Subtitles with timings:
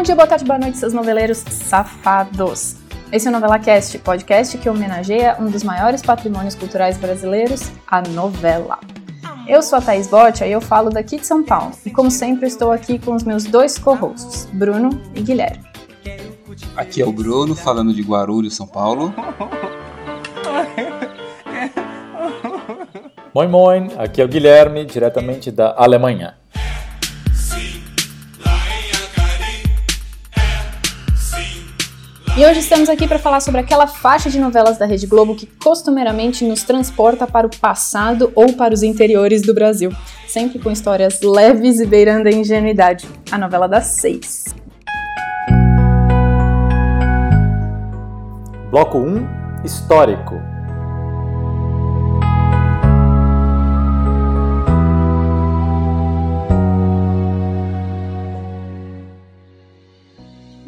[0.00, 2.76] Bom dia, boa tarde, boa noite, seus noveleiros safados.
[3.12, 8.00] Esse é o Novela Cast, podcast que homenageia um dos maiores patrimônios culturais brasileiros, a
[8.00, 8.78] novela.
[9.46, 11.72] Eu sou a Thaís Botia e eu falo daqui de São Paulo.
[11.84, 15.66] E como sempre, estou aqui com os meus dois co-hosts, Bruno e Guilherme.
[16.74, 19.12] Aqui é o Bruno, falando de Guarulhos, São Paulo.
[23.34, 26.39] Moin Moin, aqui é o Guilherme, diretamente da Alemanha.
[32.36, 35.46] E hoje estamos aqui para falar sobre aquela faixa de novelas da Rede Globo que
[35.46, 39.90] costumeiramente nos transporta para o passado ou para os interiores do Brasil,
[40.28, 43.06] sempre com histórias leves e beirando a ingenuidade.
[43.32, 44.44] A novela das seis.
[48.70, 50.40] Bloco 1 Histórico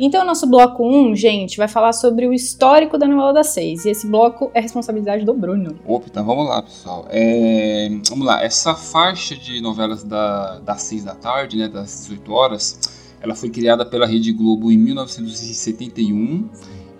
[0.04, 3.84] Então, o nosso bloco 1, gente, vai falar sobre o histórico da novela das seis.
[3.84, 5.78] E esse bloco é responsabilidade do Bruno.
[5.86, 7.06] Opa, então vamos lá, pessoal.
[7.08, 12.32] É, vamos lá, essa faixa de novelas da, das seis da tarde, né, das 18
[12.32, 12.80] horas,
[13.20, 16.50] ela foi criada pela Rede Globo em 1971.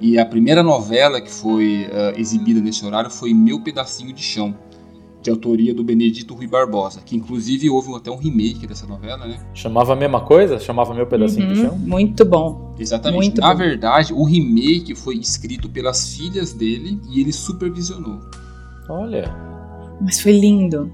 [0.01, 4.55] E a primeira novela que foi uh, exibida nesse horário foi Meu Pedacinho de Chão
[5.23, 9.39] de autoria do Benedito Rui Barbosa, que inclusive houve até um remake dessa novela, né?
[9.55, 10.59] Chamava a mesma coisa?
[10.59, 11.79] Chamava Meu Pedacinho uhum, de Chão?
[11.79, 12.75] Muito bom.
[12.79, 13.17] Exatamente.
[13.17, 13.59] Muito Na bom.
[13.59, 18.21] verdade, o remake foi escrito pelas filhas dele e ele supervisionou.
[18.89, 19.33] Olha.
[20.01, 20.91] Mas foi lindo.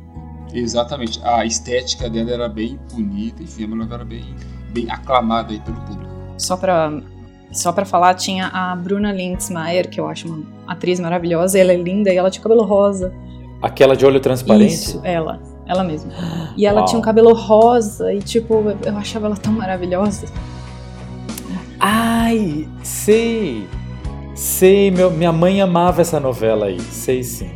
[0.53, 1.21] Exatamente.
[1.25, 4.25] A estética dela era bem bonita, enfim, a novela era bem,
[4.73, 6.13] bem aclamada aí pelo público.
[6.37, 7.03] Só pra
[7.51, 11.77] só para falar, tinha a Bruna Lindsmeyer, que eu acho uma atriz maravilhosa, ela é
[11.77, 13.13] linda e ela tinha cabelo rosa.
[13.61, 14.73] Aquela de olho transparente?
[14.75, 15.41] Isso, ela.
[15.67, 16.13] Ela mesma.
[16.57, 16.87] E ela Uau.
[16.87, 18.55] tinha um cabelo rosa e, tipo,
[18.85, 20.27] eu achava ela tão maravilhosa.
[21.79, 23.69] Ai, sei.
[24.35, 26.81] Sei, meu, minha mãe amava essa novela aí.
[26.81, 27.51] Sei sim.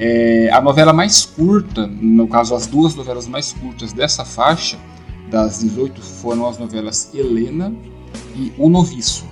[0.00, 4.78] É, a novela mais curta, no caso as duas novelas mais curtas dessa faixa,
[5.30, 7.74] das 18 foram as novelas Helena
[8.34, 9.24] e O Noviço,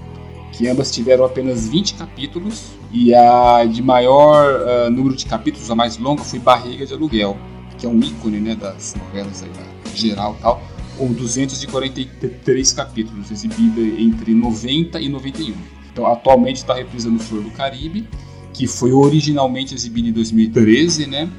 [0.53, 5.75] que ambas tiveram apenas 20 capítulos, e a de maior uh, número de capítulos, a
[5.75, 7.37] mais longa, foi Barriga de Aluguel,
[7.79, 9.51] que é um ícone né, das novelas aí,
[9.95, 10.63] geral tal,
[10.97, 15.55] com 243 capítulos, exibida entre 90 e 91.
[15.93, 18.07] Então, atualmente está reprisando Flor do Caribe,
[18.53, 21.31] que foi originalmente exibida em 2013, né?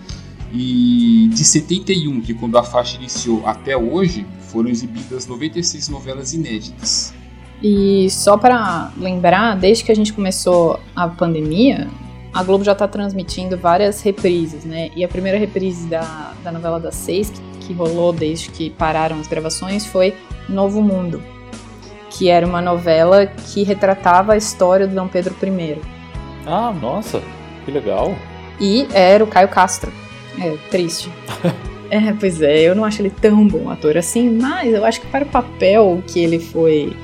[0.53, 7.13] E de 71, que quando a faixa iniciou até hoje, foram exibidas 96 novelas inéditas.
[7.61, 11.87] E só para lembrar, desde que a gente começou a pandemia,
[12.33, 14.91] a Globo já está transmitindo várias reprises, né?
[14.95, 19.19] E a primeira reprise da, da novela das seis, que, que rolou desde que pararam
[19.19, 20.13] as gravações, foi
[20.47, 21.21] Novo Mundo,
[22.11, 25.81] que era uma novela que retratava a história do Dom Pedro I.
[26.45, 27.21] Ah, nossa,
[27.65, 28.15] que legal.
[28.59, 29.91] E era o Caio Castro.
[30.39, 31.11] É, triste.
[31.89, 35.07] É, pois é, eu não acho ele tão bom ator assim, mas eu acho que
[35.07, 36.95] para o papel que ele foi.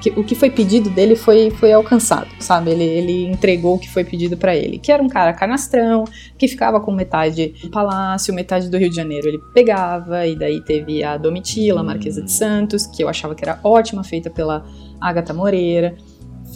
[0.00, 2.70] Que, o que foi pedido dele foi, foi alcançado, sabe?
[2.70, 6.04] Ele, ele entregou o que foi pedido para ele, que era um cara canastrão,
[6.36, 10.60] que ficava com metade do palácio, metade do Rio de Janeiro ele pegava, e daí
[10.60, 14.66] teve a Domitila, a Marquesa de Santos, que eu achava que era ótima, feita pela
[15.00, 15.96] Agatha Moreira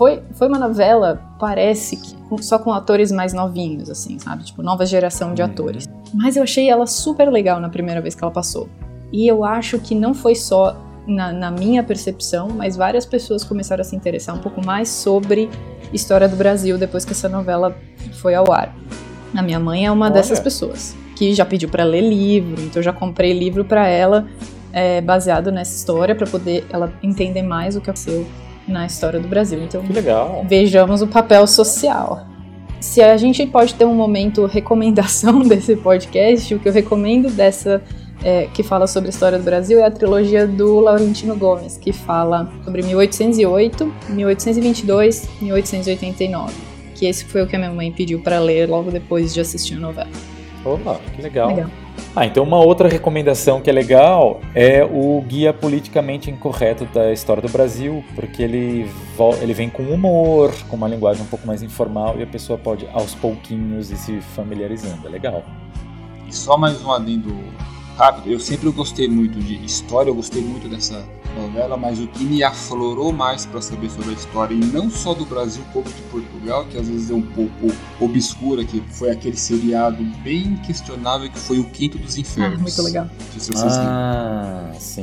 [0.00, 4.44] foi, foi uma novela, parece que só com atores mais novinhos, assim, sabe?
[4.44, 5.48] Tipo, nova geração de uhum.
[5.48, 5.86] atores.
[6.14, 8.66] Mas eu achei ela super legal na primeira vez que ela passou.
[9.12, 10.74] E eu acho que não foi só
[11.06, 15.50] na, na, minha percepção, mas várias pessoas começaram a se interessar um pouco mais sobre
[15.92, 17.76] história do Brasil depois que essa novela
[18.22, 18.74] foi ao ar.
[19.36, 20.14] A minha mãe é uma Olha.
[20.14, 24.26] dessas pessoas que já pediu para ler livro, então eu já comprei livro para ela
[24.72, 28.26] é, baseado nessa história para poder ela entender mais o que aconteceu
[28.70, 29.62] na história do Brasil.
[29.62, 30.44] Então, que legal.
[30.48, 32.26] vejamos o papel social.
[32.80, 37.82] Se a gente pode ter um momento recomendação desse podcast, o que eu recomendo dessa
[38.22, 41.92] é, que fala sobre a história do Brasil é a trilogia do Laurentino Gomes, que
[41.92, 46.54] fala sobre 1808, 1822, 1889.
[46.94, 49.74] Que esse foi o que a minha mãe pediu para ler logo depois de assistir
[49.74, 50.10] a novela.
[50.64, 51.48] Opa, que legal.
[51.48, 51.70] legal.
[52.14, 57.42] Ah, então uma outra recomendação que é legal é o Guia Politicamente Incorreto da História
[57.42, 58.90] do Brasil, porque ele,
[59.40, 62.86] ele vem com humor, com uma linguagem um pouco mais informal e a pessoa pode
[62.92, 65.06] aos pouquinhos ir se familiarizando.
[65.06, 65.44] É legal.
[66.28, 67.36] E só mais um adendo
[67.96, 72.24] rápido, eu sempre gostei muito de história, eu gostei muito dessa novela, mas o que
[72.24, 76.02] me aflorou mais para saber sobre a história, e não só do Brasil como de
[76.02, 77.68] Portugal, que às vezes é um pouco
[78.00, 82.58] obscura, que foi aquele seriado bem questionável que foi o Quinto dos Infernos.
[82.58, 83.08] Ah, muito legal.
[83.38, 85.02] Se ah, sim.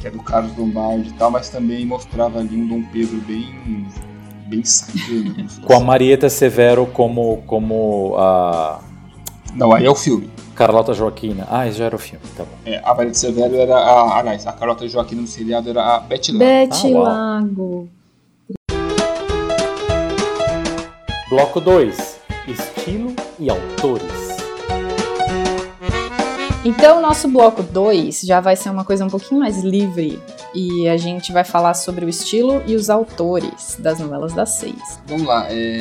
[0.00, 3.86] Que é do Carlos Lombardi e tal, mas também mostrava ali um Dom Pedro bem
[4.52, 5.46] bem sacana.
[5.64, 8.80] Com a Marieta Severo como, como a.
[9.54, 10.30] Não, aí é o filme.
[10.54, 11.46] Carlota Joaquina.
[11.50, 12.56] Ah, isso já era o filme, tá bom.
[12.64, 14.18] É, a Marieta Severo era a.
[14.18, 16.44] Aliás, a Carlota Joaquina no seriado era a Betty Lago.
[16.44, 17.88] Betty ah, Lago.
[21.28, 24.21] Bloco 2: Estilo e autores.
[26.64, 30.22] Então, o nosso bloco 2 já vai ser uma coisa um pouquinho mais livre
[30.54, 35.00] e a gente vai falar sobre o estilo e os autores das novelas das seis.
[35.08, 35.80] Vamos lá, é,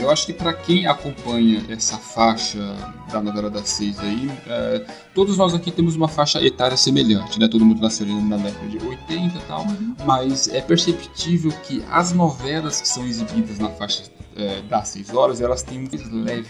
[0.00, 2.58] eu acho que para quem acompanha essa faixa
[3.12, 7.46] da novela das seis aí, é, todos nós aqui temos uma faixa etária semelhante, né?
[7.46, 9.94] Todo mundo nasceu na década de 80 e tal, uhum.
[10.06, 15.42] mas é perceptível que as novelas que são exibidas na faixa é, das seis horas,
[15.42, 16.48] elas têm um leve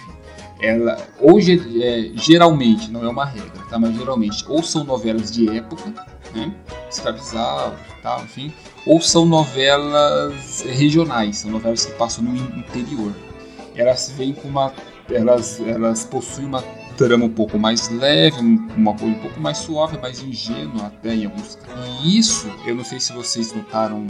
[0.62, 3.78] ela hoje é, geralmente não é uma regra, tá?
[3.78, 5.92] Mas geralmente ou são novelas de época,
[6.34, 6.54] né?
[6.88, 8.52] Escravizado, tal, enfim,
[8.86, 13.12] ou são novelas regionais, são novelas que passam no interior.
[13.74, 14.72] Elas vêm com uma,
[15.10, 16.62] elas, elas possuem uma
[16.96, 21.24] trama um pouco mais leve, uma coisa um pouco mais suave, mais ingênua até em
[21.24, 21.58] alguns.
[22.02, 24.06] E isso, eu não sei se vocês notaram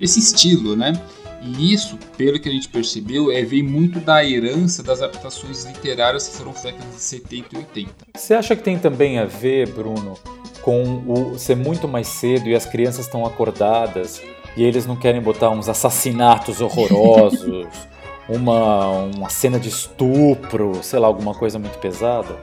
[0.00, 0.92] esse estilo, né?
[1.40, 6.28] E isso, pelo que a gente percebeu, é vem muito da herança das adaptações literárias
[6.28, 7.90] que foram feitas nos 70 e 80.
[8.16, 10.14] Você acha que tem também a ver, Bruno,
[10.62, 14.20] com o ser muito mais cedo e as crianças estão acordadas
[14.56, 17.68] e eles não querem botar uns assassinatos horrorosos,
[18.28, 22.36] uma, uma cena de estupro, sei lá, alguma coisa muito pesada?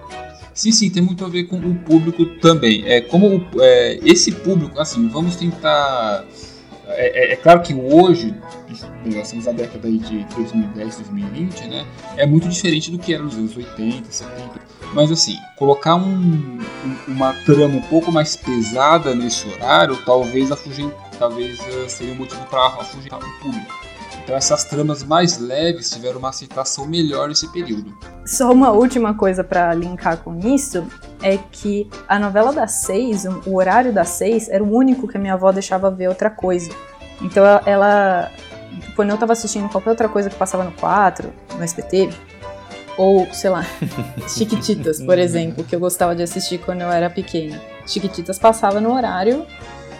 [0.53, 2.83] Sim, sim, tem muito a ver com o público também.
[2.87, 6.25] É como é, esse público, assim, vamos tentar
[6.87, 8.33] é, é, é, claro que hoje,
[9.05, 11.85] nós estamos na década de 2010, 2020, né?
[12.15, 14.59] É muito diferente do que era nos anos 80, 70.
[14.93, 16.59] Mas assim, colocar um, um,
[17.07, 22.45] uma trama um pouco mais pesada nesse horário, talvez afugir, talvez uh, seria um motivo
[22.45, 23.85] para afugentar o público.
[24.23, 27.95] Então essas tramas mais leves tiveram uma aceitação melhor nesse período.
[28.25, 30.85] Só uma última coisa para linkar com isso
[31.25, 35.19] é que a novela das seis, o horário das seis, era o único que a
[35.19, 36.69] minha avó deixava ver outra coisa.
[37.19, 38.31] Então ela,
[38.95, 42.09] quando eu tava assistindo qualquer outra coisa que passava no 4, no SBT,
[42.95, 43.65] ou, sei lá,
[44.29, 47.59] Chiquititas, por exemplo, que eu gostava de assistir quando eu era pequena.
[47.87, 49.47] Chiquititas passava no horário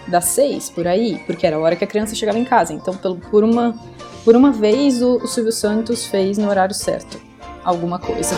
[0.06, 2.72] das seis, por aí, porque era a hora que a criança chegava em casa.
[2.72, 3.74] Então, por uma
[4.24, 7.20] por uma vez, o, o Silvio Santos fez no horário certo
[7.64, 8.36] alguma coisa.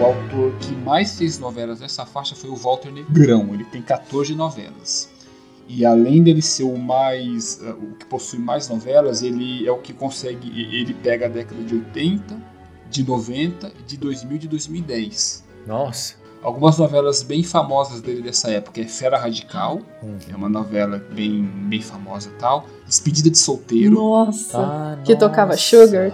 [0.00, 3.52] O autor que mais fez novelas nessa faixa foi o Walter Negrão.
[3.52, 5.10] Ele tem 14 novelas.
[5.68, 9.76] E além dele ser o mais uh, o que possui mais novelas, ele é o
[9.76, 12.34] que consegue, ele pega a década de 80,
[12.88, 15.44] de 90, de 2000 e de 2010.
[15.66, 16.14] Nossa.
[16.42, 20.16] Algumas novelas bem famosas dele dessa época é Fera Radical, uhum.
[20.32, 22.64] é uma novela bem, bem famosa e tal.
[22.86, 23.94] Despedida de Solteiro.
[23.94, 25.28] Nossa, ah, que nossa.
[25.28, 26.10] tocava Sugar.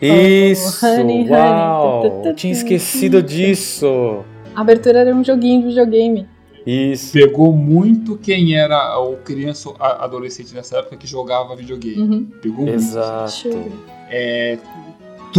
[0.00, 4.24] Isso, oh, honey, uau, honey, tinha esquecido disso.
[4.54, 6.26] A abertura era um joguinho de videogame.
[6.66, 7.12] Isso.
[7.12, 12.00] Pegou muito quem era o criança adolescente nessa época que jogava videogame.
[12.00, 12.30] Uhum.
[12.42, 13.48] Pegou Exato.
[13.48, 13.72] muito.
[14.10, 14.58] É,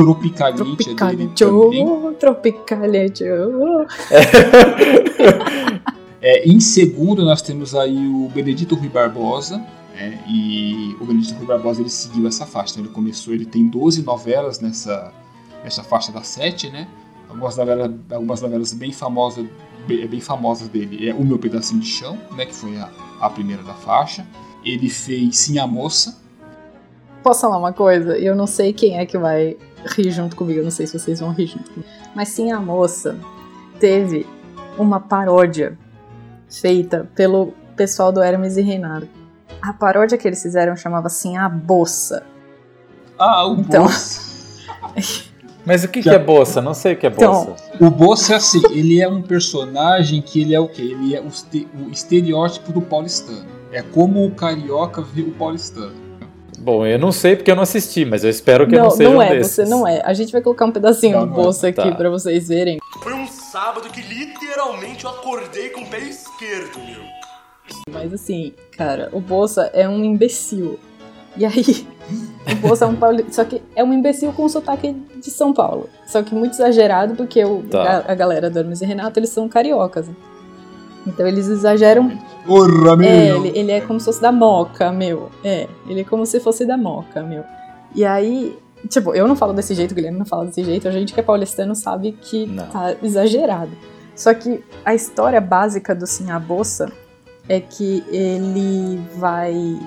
[0.04, 3.88] Tropicalite Tropicalia Joe, Tropicalia Joe.
[6.20, 9.64] É, em segundo, nós temos aí o Benedito Rui Barbosa.
[9.96, 12.74] É, e o Benedito Rui Barbosa ele seguiu essa faixa.
[12.74, 15.14] Então ele começou, ele tem 12 novelas nessa,
[15.64, 16.88] nessa faixa da 7, né?
[17.30, 19.46] Algumas novelas, algumas novelas bem famosas,
[19.88, 21.08] bem, bem famosas dele.
[21.08, 22.46] É O Meu Pedacinho de Chão, né?
[22.46, 22.90] Que foi a,
[23.22, 24.26] a primeira da faixa.
[24.66, 26.20] Ele fez Sim a Moça.
[27.24, 28.18] Posso falar uma coisa?
[28.18, 29.56] Eu não sei quem é que vai
[29.88, 31.90] rir junto comigo, eu não sei se vocês vão rir junto comigo.
[32.16, 33.18] Mas sim, a moça
[33.80, 34.26] teve
[34.78, 35.78] uma paródia
[36.50, 39.08] feita pelo pessoal do Hermes e Renato.
[39.62, 42.24] A paródia que eles fizeram chamava assim A Bossa.
[43.18, 43.88] Ah, o então...
[45.66, 46.62] Mas o que, que é Bossa?
[46.62, 47.54] Não sei o que é Bossa.
[47.76, 50.82] Então, o Bossa é assim, ele é um personagem que ele é o quê?
[50.82, 53.46] Ele é o, o estereótipo do paulistano.
[53.70, 56.07] É como o carioca vê o paulistano.
[56.58, 58.92] Bom, eu não sei porque eu não assisti, mas eu espero que não, eu não
[58.92, 59.54] seja não é, um desses.
[59.54, 60.02] Você não é.
[60.04, 61.70] A gente vai colocar um pedacinho não, do bolso é.
[61.70, 61.96] aqui tá.
[61.96, 62.80] para vocês verem.
[63.04, 67.02] Foi um sábado que literalmente eu acordei com o pé esquerdo, meu.
[67.90, 70.80] Mas assim, cara, o Bolsa é um imbecil.
[71.36, 71.88] E aí,
[72.52, 73.32] o Bolsa é um paulista.
[73.32, 75.90] Só que é um imbecil com sotaque de São Paulo.
[76.06, 78.04] Só que muito exagerado, porque o, tá.
[78.08, 80.08] a, a, galera do Hermes e Renato, eles são cariocas.
[81.08, 82.12] Então eles exageram.
[82.46, 83.10] Porra, meu!
[83.10, 85.30] É, ele, ele, é como se fosse da Moca, meu.
[85.44, 87.44] É, ele é como se fosse da Moca, meu.
[87.96, 88.58] E aí,
[88.90, 91.20] tipo, eu não falo desse jeito, o Guilherme não fala desse jeito, a gente que
[91.20, 92.68] é paulistano sabe que não.
[92.68, 93.72] tá exagerado.
[94.16, 96.92] Só que a história básica do Sinhabossa
[97.48, 99.80] é que ele vai.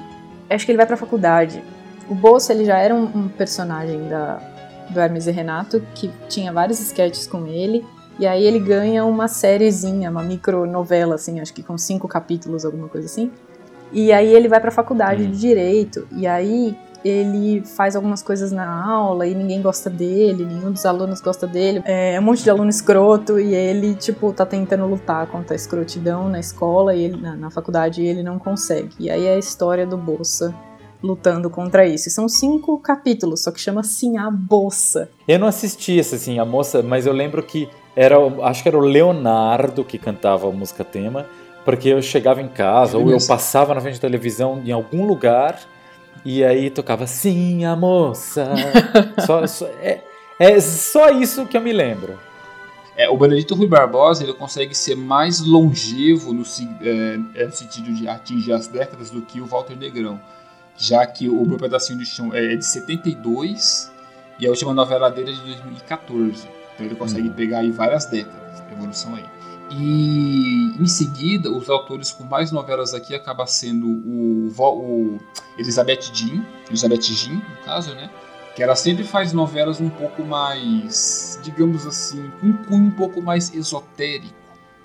[0.49, 1.63] Acho que ele vai pra faculdade.
[2.09, 4.41] O Bolsa ele já era um, um personagem da,
[4.89, 7.85] do Hermes e Renato, que tinha vários sketches com ele.
[8.21, 12.87] E aí ele ganha uma sériezinha, uma micronovela, assim, acho que com cinco capítulos, alguma
[12.87, 13.33] coisa assim.
[13.91, 15.31] E aí ele vai pra faculdade hum.
[15.31, 16.07] de Direito.
[16.13, 21.23] E aí ele faz algumas coisas na aula e ninguém gosta dele, nenhum dos alunos
[21.23, 21.83] gosta dele.
[21.87, 26.29] É um monte de aluno escroto e ele, tipo, tá tentando lutar contra a escrotidão
[26.29, 28.91] na escola e ele, na, na faculdade e ele não consegue.
[28.99, 30.55] E aí é a história do Bolsa
[31.03, 32.09] lutando contra isso.
[32.09, 35.09] E são cinco capítulos, só que chama Sim a Bolsa.
[35.27, 37.69] Eu não assisti essa assim, a moça, mas eu lembro que
[38.03, 41.27] era, acho que era o Leonardo que cantava a música tema,
[41.65, 45.61] porque eu chegava em casa ou eu passava na frente da televisão em algum lugar
[46.25, 48.51] e aí tocava Sim a Moça.
[49.27, 50.01] só, só, é,
[50.39, 52.19] é só isso que eu me lembro.
[52.97, 56.43] É, o Benedito Rui Barbosa ele consegue ser mais longevo no,
[56.83, 60.19] é, é, no sentido de atingir as décadas do que o Walter Negrão
[60.81, 63.93] já que o Meu Pedacinho do Chão é de 72
[64.39, 66.60] e a última novela dele é de 2014.
[66.81, 67.35] Então ele consegue uhum.
[67.35, 69.25] pegar aí várias décadas de evolução aí.
[69.71, 75.19] E em seguida, os autores com mais novelas aqui acaba sendo o, o
[75.59, 78.11] Elizabeth Jean, Elizabeth Jean, no caso, né?
[78.57, 83.23] Que ela sempre faz novelas um pouco mais, digamos assim, com um cunho um pouco
[83.23, 84.35] mais esotérico.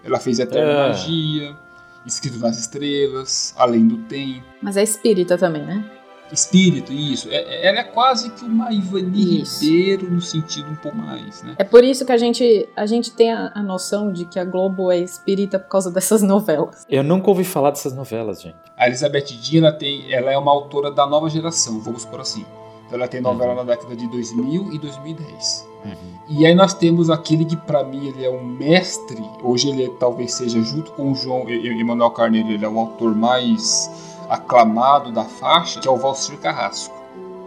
[0.03, 0.87] Ela fez Eterna é.
[0.89, 1.57] Magia,
[2.05, 4.45] Escrito nas Estrelas, Além do Tempo.
[4.61, 5.83] Mas é espírita também, né?
[6.31, 7.29] Espírito, isso.
[7.29, 11.55] É, é ela é quase que uma Ivani Ribeiro no sentido um pouco mais, né?
[11.57, 14.45] É por isso que a gente, a gente tem a, a, noção de que a
[14.45, 16.85] Globo é espírita por causa dessas novelas.
[16.89, 18.55] Eu nunca ouvi falar dessas novelas, gente.
[18.75, 22.45] A Elizabeth Dina tem, ela é uma autora da nova geração, vamos por assim.
[22.85, 23.57] Então ela tem novela uhum.
[23.57, 25.67] na década de 2000 e 2010.
[25.85, 25.93] Uhum.
[26.29, 29.89] E aí nós temos aquele que para mim ele é um mestre, hoje ele é,
[29.99, 33.89] talvez seja junto com o João Emanuel Carneiro, ele é o autor mais
[34.29, 36.95] aclamado da faixa, que é o Valcir Carrasco,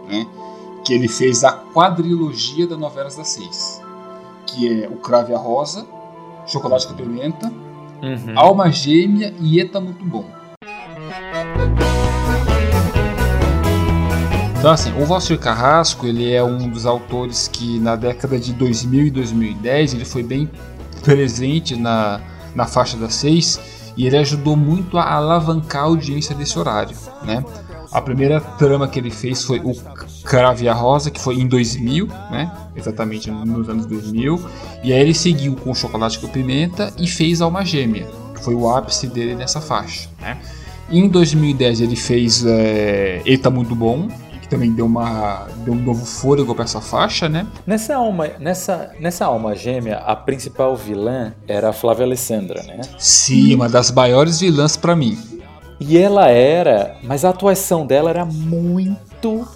[0.07, 0.25] né?
[0.83, 3.81] Que ele fez a quadrilogia das novelas das seis,
[4.45, 5.85] que é o Crave a Rosa,
[6.47, 7.47] Chocolate com Pimenta,
[8.01, 8.33] uhum.
[8.35, 10.25] Alma Gêmea e Eta Muito Bom.
[14.57, 19.07] Então, assim, o Valcir Carrasco, ele é um dos autores que na década de 2000
[19.07, 20.49] e 2010 ele foi bem
[21.01, 22.19] presente na,
[22.53, 27.43] na faixa das seis e ele ajudou muito a alavancar a audiência desse horário, né?
[27.91, 29.73] A primeira trama que ele fez foi o
[30.23, 32.51] Crave a Rosa, que foi em 2000, né?
[32.75, 34.39] Exatamente nos anos 2000.
[34.83, 38.69] E aí ele seguiu com Chocolate com Pimenta e fez Alma Gêmea, que foi o
[38.69, 40.37] ápice dele nessa faixa, né?
[40.91, 44.07] Em 2010 ele fez é, Eita Muito Bom,
[44.49, 47.45] também deu, uma, deu um novo fôlego para essa faixa, né?
[47.65, 52.81] Nessa alma, nessa, nessa alma gêmea, a principal vilã era a Flávia Alessandra, né?
[52.97, 55.17] Sim, uma das maiores vilãs para mim.
[55.79, 59.47] E ela era, mas a atuação dela era muito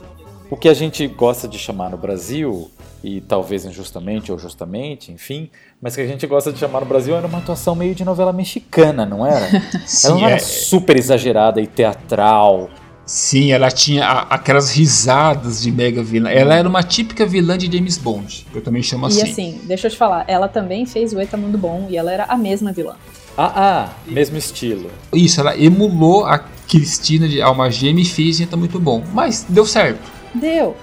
[0.50, 2.71] o que a gente gosta de chamar no Brasil,
[3.03, 5.50] e talvez injustamente ou justamente, enfim,
[5.81, 8.31] mas que a gente gosta de chamar no Brasil era uma atuação meio de novela
[8.31, 9.50] mexicana, não era?
[9.85, 10.39] Sim, ela não era é...
[10.39, 12.69] super exagerada e teatral,
[13.05, 16.29] Sim, ela tinha a, aquelas risadas de mega vilã.
[16.29, 19.19] Ela era uma típica vilã de James Bond, eu também chamo assim.
[19.19, 22.12] E assim, deixa eu te falar, ela também fez o Eta Mundo Bom e ela
[22.12, 22.95] era a mesma vilã.
[23.38, 24.89] Ah, ah, mesmo estilo.
[25.13, 29.03] Isso, ela emulou a Cristina de Alma Gêmea e fez Eta Muito Bom.
[29.12, 30.12] Mas deu certo.
[30.33, 30.75] Deu,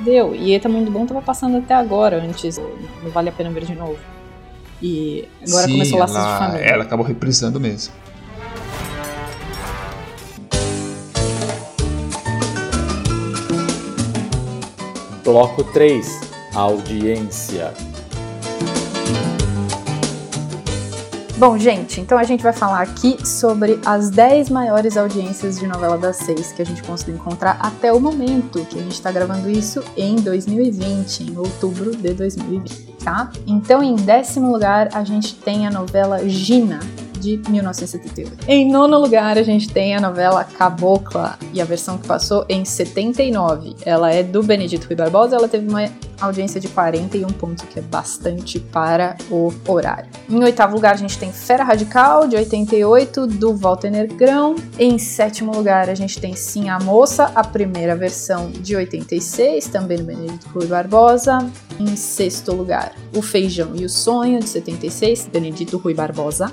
[0.00, 0.34] deu.
[0.34, 2.58] E Eta Muito Bom tava passando até agora, antes
[3.02, 3.98] não vale a pena ver de novo.
[4.82, 6.66] E agora Sim, começou Laços ela, de Família.
[6.66, 7.94] Ela acabou reprisando mesmo.
[15.24, 16.20] Bloco 3
[16.52, 17.72] Audiência.
[21.38, 25.96] Bom, gente, então a gente vai falar aqui sobre as 10 maiores audiências de novela
[25.96, 29.48] das seis que a gente conseguiu encontrar até o momento, que a gente está gravando
[29.48, 33.30] isso em 2020, em outubro de 2020, tá?
[33.46, 36.80] Então, em décimo lugar, a gente tem a novela Gina,
[37.22, 38.48] de 1978.
[38.48, 42.64] Em nono lugar, a gente tem a novela Cabocla e a versão que passou em
[42.64, 43.76] 79.
[43.86, 45.88] Ela é do Benedito Rui Barbosa, ela teve uma
[46.20, 50.08] audiência de 41 pontos, que é bastante para o horário.
[50.28, 54.56] Em oitavo lugar, a gente tem Fera Radical, de 88, do Walter Negrão.
[54.78, 59.98] Em sétimo lugar, a gente tem Sim a Moça, a primeira versão de 86, também
[59.98, 61.38] do Benedito Rui Barbosa.
[61.78, 66.52] Em sexto lugar, O Feijão e o Sonho, de 76, Benedito Rui Barbosa.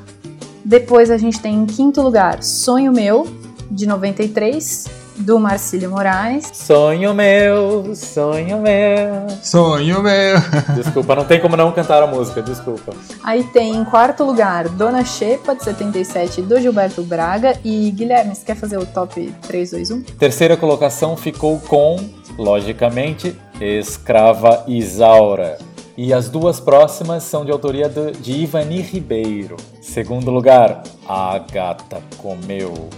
[0.63, 3.27] Depois a gente tem em quinto lugar Sonho Meu,
[3.71, 6.49] de 93, do Marcílio Moraes.
[6.53, 9.27] Sonho meu, sonho meu.
[9.41, 10.35] Sonho meu.
[10.75, 12.93] Desculpa, não tem como não cantar a música, desculpa.
[13.23, 17.57] Aí tem em quarto lugar Dona Xepa, de 77, do Gilberto Braga.
[17.63, 20.01] E Guilherme, você quer fazer o top 3, 2, 1?
[20.17, 21.97] Terceira colocação ficou com,
[22.37, 25.57] logicamente, Escrava Isaura.
[26.01, 29.57] E as duas próximas são de autoria de Ivani Ribeiro.
[29.81, 32.73] Segundo lugar, A Gata Comeu.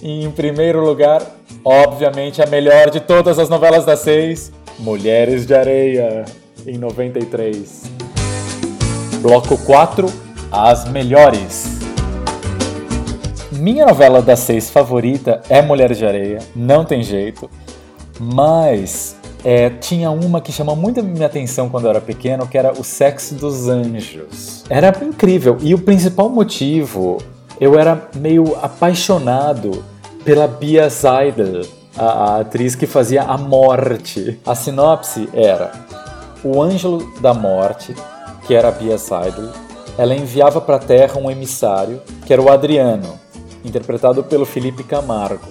[0.00, 1.20] E em primeiro lugar,
[1.64, 6.24] obviamente a melhor de todas as novelas das seis, Mulheres de Areia,
[6.64, 7.82] em 93.
[9.20, 10.06] Bloco 4,
[10.52, 11.80] As Melhores.
[13.50, 17.50] Minha novela das seis favorita é Mulheres de Areia, não tem jeito.
[18.20, 19.16] Mas
[19.48, 22.72] é, tinha uma que chamou muito a minha atenção quando eu era pequeno, que era
[22.72, 24.64] o Sexo dos Anjos.
[24.68, 25.56] Era incrível.
[25.60, 27.18] E o principal motivo,
[27.60, 29.84] eu era meio apaixonado
[30.24, 31.64] pela Bia Seidel,
[31.96, 34.40] a, a atriz que fazia a morte.
[34.44, 35.70] A sinopse era:
[36.42, 37.94] o Ângelo da Morte,
[38.48, 39.52] que era a Bia Seidel,
[39.96, 43.14] ela enviava para a Terra um emissário, que era o Adriano,
[43.64, 45.46] interpretado pelo Felipe Camargo.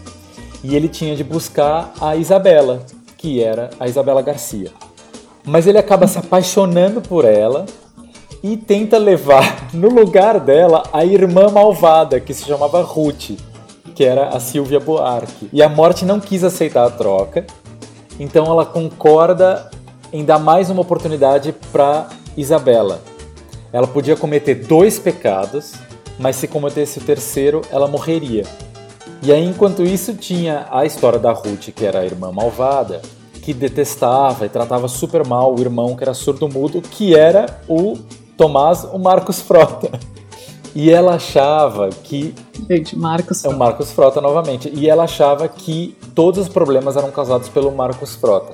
[0.62, 2.82] E ele tinha de buscar a Isabela,
[3.26, 4.72] que era a Isabela Garcia.
[5.44, 7.66] Mas ele acaba se apaixonando por ela
[8.44, 13.32] e tenta levar no lugar dela a irmã malvada, que se chamava Ruth
[13.96, 15.50] que era a Silvia Buarque.
[15.54, 17.48] E a morte não quis aceitar a troca,
[18.20, 19.72] então ela concorda
[20.12, 23.00] em dar mais uma oportunidade para Isabela.
[23.72, 25.74] Ela podia cometer dois pecados,
[26.20, 28.44] mas se cometesse o terceiro, ela morreria.
[29.24, 33.02] E aí, enquanto isso, tinha a história da Ruth, que era a irmã malvada,
[33.46, 37.96] que detestava e tratava super mal o irmão que era surdo-mudo, que era o
[38.36, 39.92] Tomás, o Marcos Frota.
[40.74, 42.34] E ela achava que.
[42.68, 44.70] Gente, Marcos É o Marcos Frota novamente.
[44.74, 48.54] E ela achava que todos os problemas eram causados pelo Marcos Frota.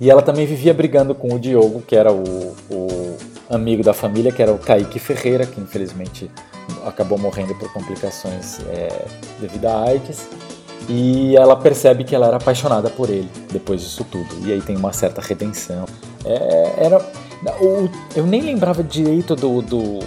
[0.00, 3.16] E ela também vivia brigando com o Diogo, que era o, o
[3.50, 6.30] amigo da família, que era o Kaique Ferreira, que infelizmente
[6.86, 9.06] acabou morrendo por complicações é,
[9.40, 10.28] devido à AIDS.
[10.88, 14.28] E ela percebe que ela era apaixonada por ele depois disso tudo.
[14.46, 15.84] E aí tem uma certa redenção.
[16.24, 16.98] É, era,
[17.60, 19.98] o, eu nem lembrava direito do, do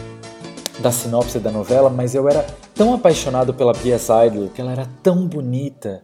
[0.79, 4.87] da sinopse da novela, mas eu era tão apaixonado pela Pia Seidel, que ela era
[5.03, 6.03] tão bonita,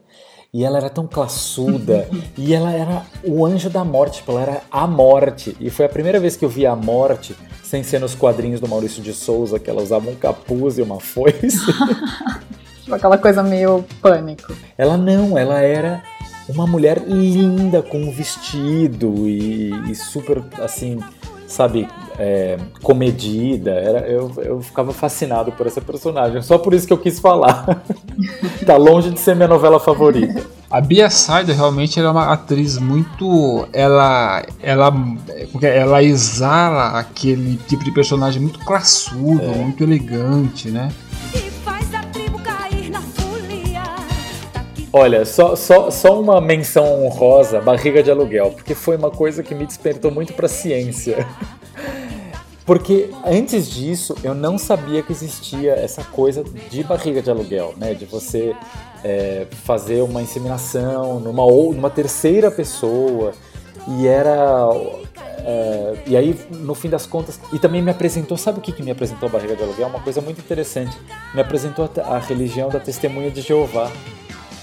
[0.53, 4.61] e ela era tão classuda, e ela era o anjo da morte, tipo, ela era
[4.71, 5.57] a morte.
[5.59, 8.67] E foi a primeira vez que eu vi a morte, sem ser nos quadrinhos do
[8.67, 11.57] Maurício de Souza, que ela usava um capuz e uma foice.
[12.87, 14.53] tipo aquela coisa meio pânico.
[14.77, 16.01] Ela não, ela era
[16.47, 20.99] uma mulher linda com um vestido e, e super assim
[21.45, 21.87] sabe,
[22.19, 23.71] é, comedida.
[23.71, 26.41] Era, eu, eu ficava fascinado por essa personagem.
[26.41, 27.81] Só por isso que eu quis falar.
[28.65, 30.45] tá longe de ser minha novela favorita.
[30.69, 33.65] A Bia Saider realmente é uma atriz muito.
[33.71, 34.45] Ela.
[34.61, 34.93] Ela.
[35.61, 39.55] Ela exala aquele tipo de personagem muito classudo, é.
[39.55, 40.89] muito elegante, né?
[44.99, 49.53] Olha, só, só, só uma menção honrosa, barriga de aluguel, porque foi uma coisa que
[49.53, 51.25] me despertou muito para ciência.
[52.65, 57.93] Porque antes disso eu não sabia que existia essa coisa de barriga de aluguel, né?
[57.93, 58.53] De você
[59.05, 63.33] é, fazer uma inseminação numa, numa terceira pessoa.
[63.87, 64.67] E era.
[65.45, 67.39] É, e aí, no fim das contas.
[67.53, 68.35] E também me apresentou.
[68.35, 69.87] Sabe o que, que me apresentou a barriga de aluguel?
[69.87, 70.97] Uma coisa muito interessante.
[71.33, 73.89] Me apresentou a, a religião da testemunha de Jeová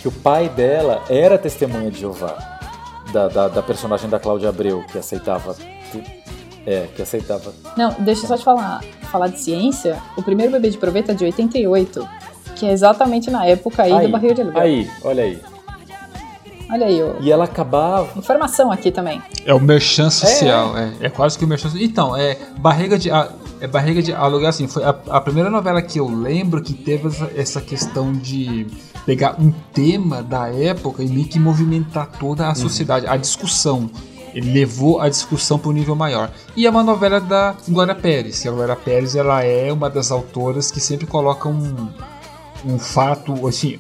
[0.05, 2.37] que o pai dela era testemunha de Jeová,
[3.11, 5.57] da, da, da personagem da Cláudia Abreu, que aceitava.
[6.67, 7.55] É, que aceitava.
[7.75, 8.85] Não, deixa eu só te falar.
[9.11, 12.07] Falar de ciência, o primeiro bebê de proveta é de 88,
[12.55, 14.61] que é exatamente na época aí, aí da barriga de aluguel.
[14.63, 15.43] Aí, olha aí.
[16.71, 17.15] Olha aí, ó.
[17.23, 18.19] E ela acabava.
[18.19, 19.23] Informação aqui também.
[19.47, 23.09] É o merchan social, é, é, é quase que o merchan Então, é barriga de.
[23.09, 27.09] É barriga de aluguel, assim, foi a, a primeira novela que eu lembro que teve
[27.09, 28.67] essa, essa questão de
[29.05, 32.55] pegar um tema da época e meio que movimentar toda a uhum.
[32.55, 33.91] sociedade, a discussão.
[34.35, 36.31] Ele levou a discussão para um nível maior.
[36.57, 40.11] E é uma novela da Glória Pérez, que a Glória Pérez ela é uma das
[40.11, 41.89] autoras que sempre coloca um,
[42.67, 43.79] um fato, assim,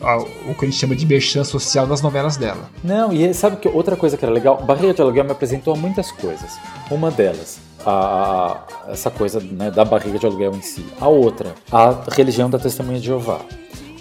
[0.49, 2.71] o que a gente chama de merchan social das novelas dela.
[2.85, 4.63] Não, e sabe que outra coisa que era legal?
[4.63, 6.57] Barriga de Aluguel me apresentou muitas coisas.
[6.89, 10.85] Uma delas, a, a, essa coisa né, da barriga de aluguel em si.
[11.01, 13.41] A outra, a religião da testemunha de Jeová.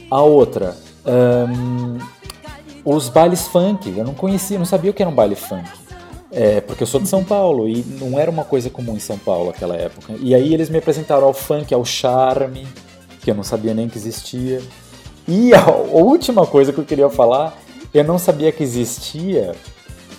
[0.10, 2.00] A outra, um,
[2.86, 3.96] os bailes funk.
[3.96, 5.70] Eu não conhecia, não sabia o que era um baile funk.
[6.32, 9.18] É, porque eu sou de São Paulo e não era uma coisa comum em São
[9.20, 10.14] Paulo naquela época.
[10.20, 12.68] E aí eles me apresentaram ao funk, ao charme,
[13.22, 14.62] que eu não sabia nem que existia.
[15.28, 17.56] E a última coisa que eu queria falar,
[17.94, 19.56] eu não sabia que existia,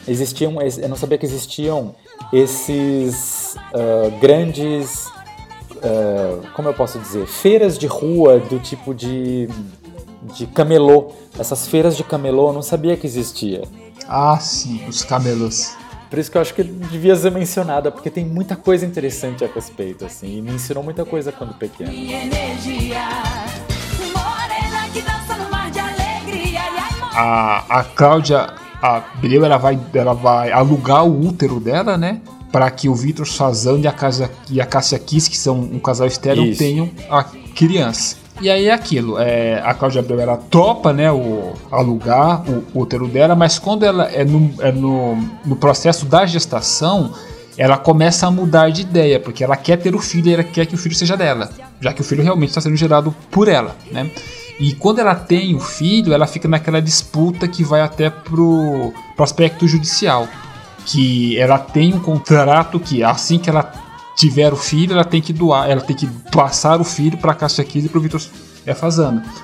[0.07, 1.94] existiam, eu não sabia que existiam
[2.33, 5.07] esses uh, grandes,
[5.77, 9.49] uh, como eu posso dizer, feiras de rua do tipo de
[10.33, 11.13] de camelô.
[11.39, 13.63] Essas feiras de camelô eu não sabia que existia.
[14.09, 15.75] Ah, sim, os camelos.
[16.09, 19.49] Por isso que eu acho que devia ser mencionada, porque tem muita coisa interessante a
[19.49, 21.91] respeito, assim, e me ensinou muita coisa quando pequeno.
[27.17, 32.21] A, a Cláudia Abreu, ela vai, ela vai alugar o útero dela, né?
[32.53, 35.81] Para que o Vitor Sazan e a, casa, e a Cássia Kiss, que são um
[35.81, 38.24] casal estéreo, tenham a criança.
[38.40, 43.07] E aí é aquilo, é, a Cláudia Abreu ela topa né, o, alugar o, útero
[43.07, 47.12] dela, mas quando ela é, no, é no, no processo da gestação,
[47.57, 50.66] ela começa a mudar de ideia, porque ela quer ter o filho e ela quer
[50.66, 51.49] que o filho seja dela,
[51.81, 54.11] já que o filho realmente está sendo gerado por ela, né?
[54.59, 59.25] E quando ela tem o filho, ela fica naquela disputa que vai até pro, pro
[59.25, 60.29] aspecto judicial,
[60.85, 63.84] que ela tem um contrato que assim que ela
[64.16, 67.64] tiver o filho, ela tem que doar, ela tem que passar o filho para Cássia
[67.64, 68.20] Kiss e para o Vitor
[68.66, 68.74] é.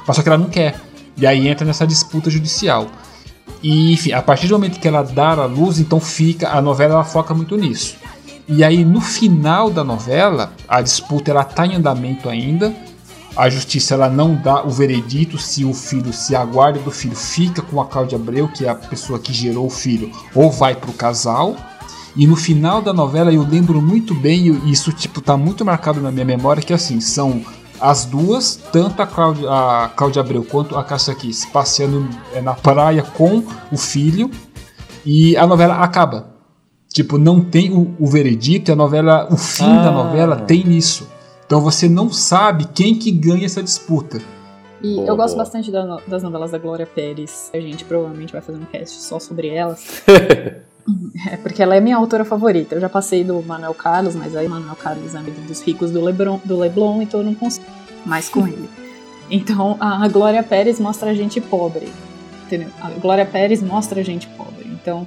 [0.06, 0.80] Mas só que ela não quer.
[1.16, 2.88] E aí entra nessa disputa judicial.
[3.62, 6.94] E enfim, a partir do momento que ela dá a luz, então fica a novela
[6.94, 7.96] ela foca muito nisso.
[8.48, 12.74] E aí no final da novela, a disputa ela tá em andamento ainda.
[13.36, 17.14] A justiça ela não dá o veredito se o filho, se a guarda do filho
[17.14, 20.74] fica com a Cláudia Abreu, que é a pessoa que gerou o filho, ou vai
[20.74, 21.54] para o casal.
[22.16, 26.00] E no final da novela eu lembro muito bem, e isso tipo tá muito marcado
[26.00, 27.42] na minha memória, que assim, são
[27.80, 32.54] as duas, tanto a Cláudia, a Cláudia Abreu quanto a Cássia Kiss, passeando é, na
[32.54, 33.42] praia com
[33.72, 34.30] o filho,
[35.04, 36.30] e a novela acaba.
[36.92, 39.84] Tipo, não tem o, o veredito, a novela, o fim ah.
[39.84, 41.08] da novela tem isso.
[41.46, 44.20] Então você não sabe quem que ganha essa disputa.
[44.82, 45.44] E boa, eu gosto boa.
[45.44, 47.50] bastante da, das novelas da Glória Pérez.
[47.54, 50.02] A gente provavelmente vai fazer um cast só sobre elas.
[51.28, 52.74] É, porque ela é minha autora favorita.
[52.74, 56.02] Eu já passei do Manuel Carlos, mas aí Manuel Carlos é amigo dos ricos do
[56.02, 57.66] Leblon, do Leblon então eu não consigo
[58.04, 58.68] mais com ele.
[59.30, 61.92] Então a Glória Pérez mostra a gente pobre.
[62.46, 62.68] Entendeu?
[62.80, 64.66] A Glória Pérez mostra a gente pobre.
[64.66, 65.06] Então,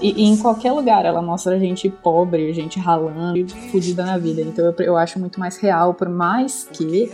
[0.00, 4.40] e, e em qualquer lugar ela mostra a gente pobre, gente ralando, fudida na vida.
[4.40, 7.10] Então eu, eu acho muito mais real, por mais que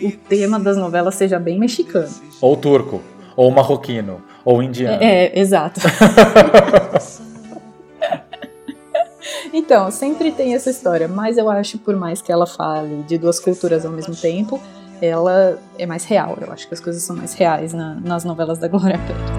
[0.00, 2.10] o tema das novelas seja bem mexicano.
[2.40, 3.00] Ou turco,
[3.36, 5.02] ou marroquino, ou indiano.
[5.02, 5.80] É, é exato.
[9.70, 13.38] Então, sempre tem essa história, mas eu acho, por mais que ela fale de duas
[13.38, 14.60] culturas ao mesmo tempo,
[15.00, 16.36] ela é mais real.
[16.40, 19.30] Eu acho que as coisas são mais reais na, nas novelas da Glória Pérez.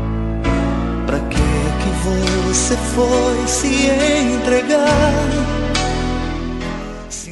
[1.06, 3.90] Pra que que você foi se
[4.38, 4.88] entregar?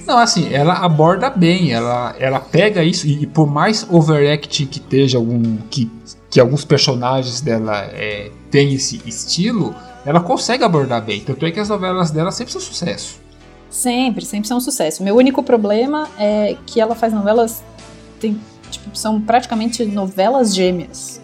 [0.05, 4.79] Não, assim, ela aborda bem, ela, ela pega isso e, e por mais overact que
[4.79, 5.89] esteja algum que,
[6.29, 9.73] que alguns personagens dela é, tem esse estilo,
[10.09, 11.21] ela consegue abordar bem.
[11.21, 13.19] Tanto é que as novelas dela sempre são sucesso.
[13.69, 15.03] Sempre, sempre são sucesso.
[15.03, 17.61] Meu único problema é que ela faz novelas.
[18.19, 18.41] Tem,
[18.71, 21.21] tipo, são praticamente novelas gêmeas.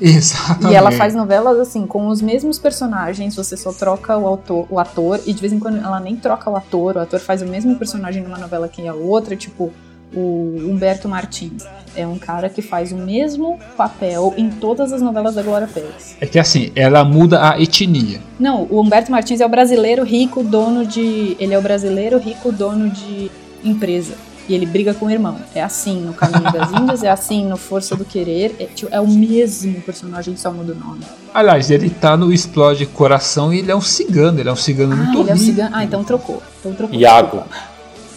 [0.00, 0.72] Exatamente.
[0.72, 4.80] E ela faz novelas assim, com os mesmos personagens, você só troca o, autor, o
[4.80, 7.46] ator, e de vez em quando ela nem troca o ator, o ator faz o
[7.46, 9.72] mesmo personagem numa novela que a outra, tipo,
[10.14, 11.64] o Humberto Martins.
[11.96, 16.16] É um cara que faz o mesmo papel em todas as novelas da Glória Pérez.
[16.20, 18.20] É que assim, ela muda a etnia.
[18.38, 21.36] Não, o Humberto Martins é o brasileiro rico, dono de.
[21.38, 23.30] Ele é o brasileiro rico, dono de
[23.62, 24.14] empresa.
[24.46, 25.36] E ele briga com o irmão.
[25.54, 28.54] É assim no Caminho das Índias, é assim no Força do Querer.
[28.58, 31.00] É, tipo, é o mesmo personagem, só muda o nome.
[31.32, 34.38] Aliás, ele tá no Explode Coração e ele é um cigano.
[34.38, 35.70] Ele é um cigano ah, muito ele é um cigano.
[35.72, 36.42] Ah, então trocou.
[36.60, 36.98] Então trocou.
[36.98, 37.42] Iago.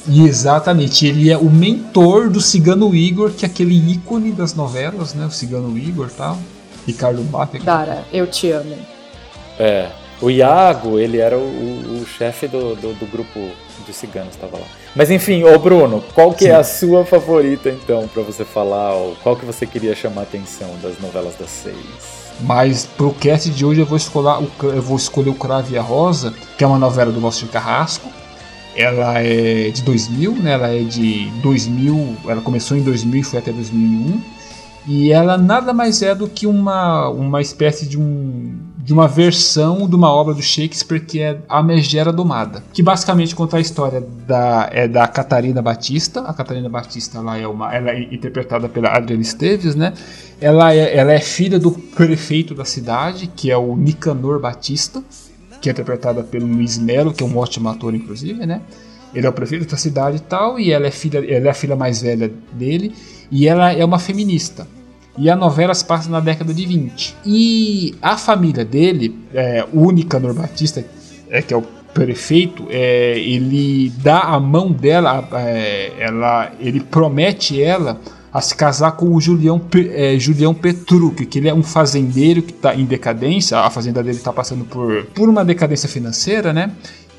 [0.08, 5.14] E exatamente, ele é o mentor do Cigano Igor, que é aquele ícone das novelas,
[5.14, 5.26] né?
[5.26, 6.38] O Cigano Igor e tal.
[6.86, 7.62] Ricardo Baffer.
[7.64, 8.76] Cara, eu te amo.
[9.60, 9.90] É.
[10.22, 13.40] O Iago, ele era o, o, o chefe do, do, do, grupo
[13.86, 14.66] dos ciganos, estava lá.
[14.96, 16.54] Mas enfim, ô Bruno, qual que é Sim.
[16.54, 18.96] é a sua favorita então, para você falar?
[18.96, 21.76] Ou qual que você queria chamar a atenção das novelas das seis?
[22.40, 25.78] Mas pro cast de hoje eu vou escolher o, eu vou escolher o Crave e
[25.78, 28.10] a Rosa, que é uma novela do Nosso de Carrasco.
[28.78, 30.52] Ela é de 2000, né?
[30.52, 34.22] Ela é de 2000, ela começou em 2000 e foi até 2001.
[34.88, 38.56] E ela nada mais é do que uma, uma espécie de um
[38.88, 43.36] de uma versão de uma obra do Shakespeare que é A Megera Domada, que basicamente
[43.36, 46.22] conta a história da, é da Catarina Batista.
[46.22, 49.92] A Catarina Batista ela é, uma, ela é interpretada pela Adriana Esteves, né?
[50.40, 55.04] Ela é, ela é filha do prefeito da cidade, que é o Nicanor Batista,
[55.62, 58.62] que é interpretada pelo Luiz Melo, que é um ótimo ator, inclusive, né?
[59.14, 61.54] Ele é o prefeito da cidade e tal, e ela é, filha, ela é a
[61.54, 62.94] filha mais velha dele,
[63.32, 64.68] e ela é uma feminista.
[65.18, 67.16] E a novela se passa na década de 20.
[67.26, 70.86] E a família dele, é, o Nicanor Batista,
[71.30, 77.62] é, que é o prefeito, é, ele dá a mão dela, é, ela, ele promete
[77.62, 78.00] ela
[78.32, 79.62] a se casar com o Julião,
[79.92, 84.34] é, Julião que ele é um fazendeiro que está em decadência, a fazenda dele está
[84.34, 86.72] passando por, por uma decadência financeira, né?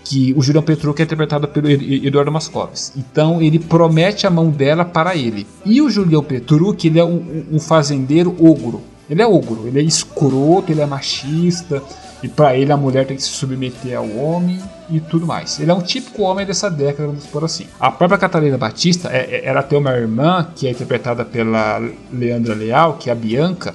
[0.08, 2.92] que o Julião Petrucci é interpretado pelo Eduardo Mascoves.
[2.96, 5.46] Então ele promete a mão dela para ele.
[5.66, 8.80] E o Julião Petrucci, ele é um, um fazendeiro ogro.
[9.10, 11.82] Ele é ogro, ele é escroto, ele é machista,
[12.22, 15.60] e para ele a mulher tem que se submeter ao homem e tudo mais.
[15.60, 17.66] Ele é um típico homem dessa década, vamos por assim.
[17.78, 21.80] A própria Catarina Batista, é, é, ela tem uma irmã que é interpretada pela
[22.12, 23.74] Leandra Leal, que é a Bianca,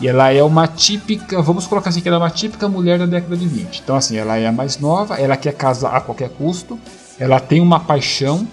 [0.00, 3.06] e ela é uma típica, vamos colocar assim, que ela é uma típica mulher da
[3.06, 3.82] década de 20.
[3.84, 6.78] Então, assim, ela é a mais nova, ela quer casar a qualquer custo,
[7.18, 8.46] ela tem uma paixão,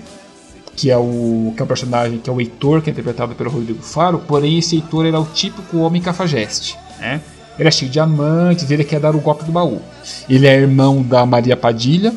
[0.75, 3.49] que é o, que é o personagem, que é o Heitor, que é interpretado pelo
[3.49, 7.21] Rodrigo Faro, porém esse Heitor é o típico homem cafajeste, né?
[7.61, 9.79] Ele é cheio de amantes, ele quer dar o golpe do baú.
[10.27, 12.11] Ele é irmão da Maria Padilha,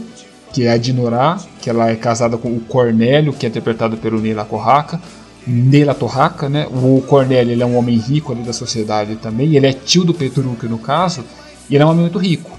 [0.55, 4.19] que é a Dinorá, que ela é casada com o Cornélio, que é interpretado pelo
[4.19, 4.99] Neila Corraca.
[5.47, 6.67] Neila Torraca, né?
[6.73, 10.15] O Cornélio ele é um homem rico ali da sociedade também, ele é tio do
[10.15, 11.23] Petrucci no caso,
[11.69, 12.51] e ele é um homem muito rico.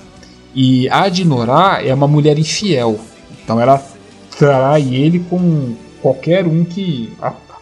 [0.54, 3.00] E a Dinorá é uma mulher infiel,
[3.44, 3.84] então ela
[4.38, 7.12] trai ele com qualquer um que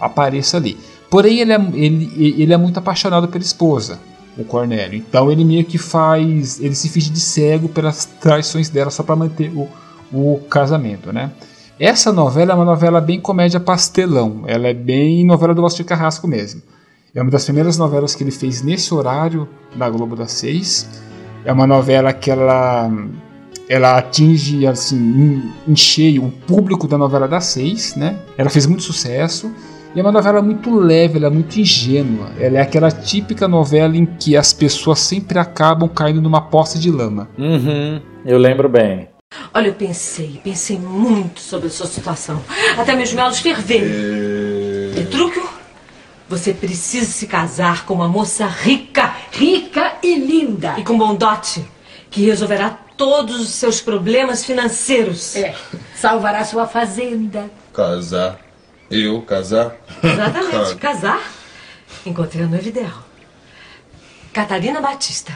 [0.02, 0.78] apareça ali.
[1.10, 4.02] Porém, ele é, ele, ele é muito apaixonado pela esposa,
[4.38, 4.98] o Cornélio.
[4.98, 6.60] Então ele meio que faz.
[6.60, 9.68] Ele se finge de cego pelas traições dela só para manter o,
[10.12, 11.32] o casamento, né?
[11.80, 14.44] Essa novela é uma novela bem comédia pastelão.
[14.46, 16.62] Ela é bem novela do Valdir Carrasco mesmo.
[17.16, 20.88] É uma das primeiras novelas que ele fez nesse horário da Globo das Seis.
[21.46, 22.90] É uma novela que ela,
[23.68, 28.18] ela atinge assim em, em cheio o público da novela das seis, né?
[28.38, 29.52] Ela fez muito sucesso.
[29.96, 32.32] E é uma novela muito leve, ela é muito ingênua.
[32.40, 36.90] Ela é aquela típica novela em que as pessoas sempre acabam caindo numa poça de
[36.90, 37.30] lama.
[37.38, 39.10] Uhum, eu lembro bem.
[39.54, 42.42] Olha, eu pensei, pensei muito sobre a sua situação.
[42.76, 43.86] Até meus melos ferveram.
[43.86, 45.04] É...
[46.28, 50.74] Você precisa se casar com uma moça rica, rica e linda.
[50.80, 51.64] E com bom dote,
[52.10, 55.36] que resolverá todos os seus problemas financeiros.
[55.36, 55.54] É,
[55.96, 57.52] salvará sua fazenda.
[57.72, 58.40] Casar?
[58.96, 59.76] Eu casar?
[60.04, 61.20] Exatamente, casar.
[62.06, 63.04] Encontrei a noiva ideal.
[64.32, 65.36] Catarina Batista.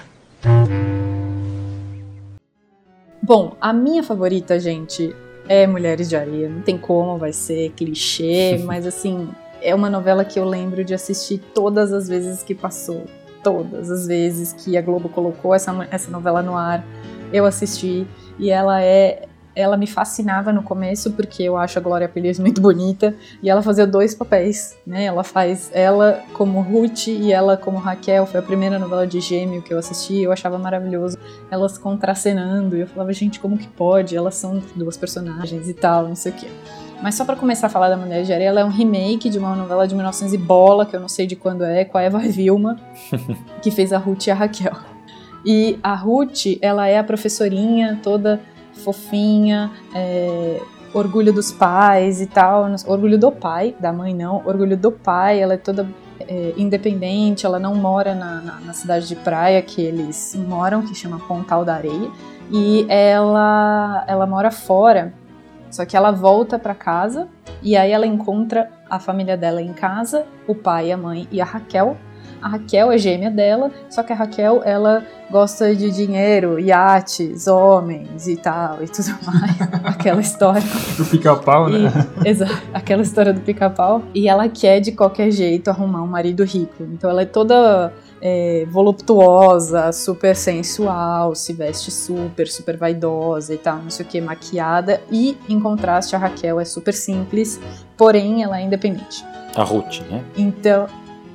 [3.20, 5.15] Bom, a minha favorita, gente,
[5.50, 6.48] é Mulheres de Areia.
[6.48, 9.28] Não tem como, vai ser clichê, mas assim,
[9.60, 13.06] é uma novela que eu lembro de assistir todas as vezes que passou.
[13.43, 16.86] Todas as vezes que a Globo colocou essa, essa novela no ar,
[17.34, 18.06] eu assisti.
[18.38, 19.24] E ela é
[19.58, 23.63] ela me fascinava no começo porque eu acho a Glória Pires muito bonita e ela
[23.63, 25.06] fazia dois papéis, né?
[25.06, 28.28] Ela faz ela como Ruth e ela como Raquel.
[28.28, 31.17] Foi a primeira novela de gêmeo que eu assisti, eu achava maravilhoso
[31.50, 34.15] elas contracenando e eu falava, gente, como que pode?
[34.15, 36.48] Elas são duas personagens e tal, não sei o quê.
[37.02, 39.39] Mas só para começar a falar da Mulher de Areia, ela é um remake de
[39.39, 42.02] uma novela de 1900 e bola, que eu não sei de quando é, com a
[42.04, 42.80] Eva Vilma,
[43.62, 44.74] que fez a Ruth e a Raquel.
[45.46, 48.41] E a Ruth, ela é a professorinha toda
[48.88, 50.62] fofinha, é,
[50.93, 52.65] orgulho dos pais e tal.
[52.86, 55.86] Orgulho do pai, da mãe não, orgulho do pai, ela é toda
[56.21, 60.95] é, independente, ela não mora na, na, na, cidade de praia que eles moram, que
[60.95, 62.10] chama Pontal da Areia,
[62.50, 65.13] e ela, ela mora fora,
[65.69, 67.28] só que ela volta para casa
[67.62, 71.45] e aí ela encontra a família dela em casa, o pai, a mãe e a
[71.45, 71.97] Raquel,
[72.41, 78.28] a Raquel é gêmea dela, só que a Raquel, ela gosta de dinheiro, iates, homens
[78.28, 79.62] e tal, e tudo mais.
[79.84, 80.63] aquela história.
[80.97, 81.91] Do pica-pau, né?
[82.26, 84.04] Exato, aquela história do pica-pau.
[84.13, 86.84] E ela quer, de qualquer jeito, arrumar um marido rico.
[86.84, 93.78] Então ela é toda é, voluptuosa, super sensual, se veste super, super vaidosa e tal,
[93.78, 95.02] não sei o que, maquiada.
[95.12, 97.60] E, em contraste, a Raquel é super simples,
[97.97, 99.26] porém ela é independente.
[99.56, 100.23] A Ruth, né?
[100.38, 100.88] Então,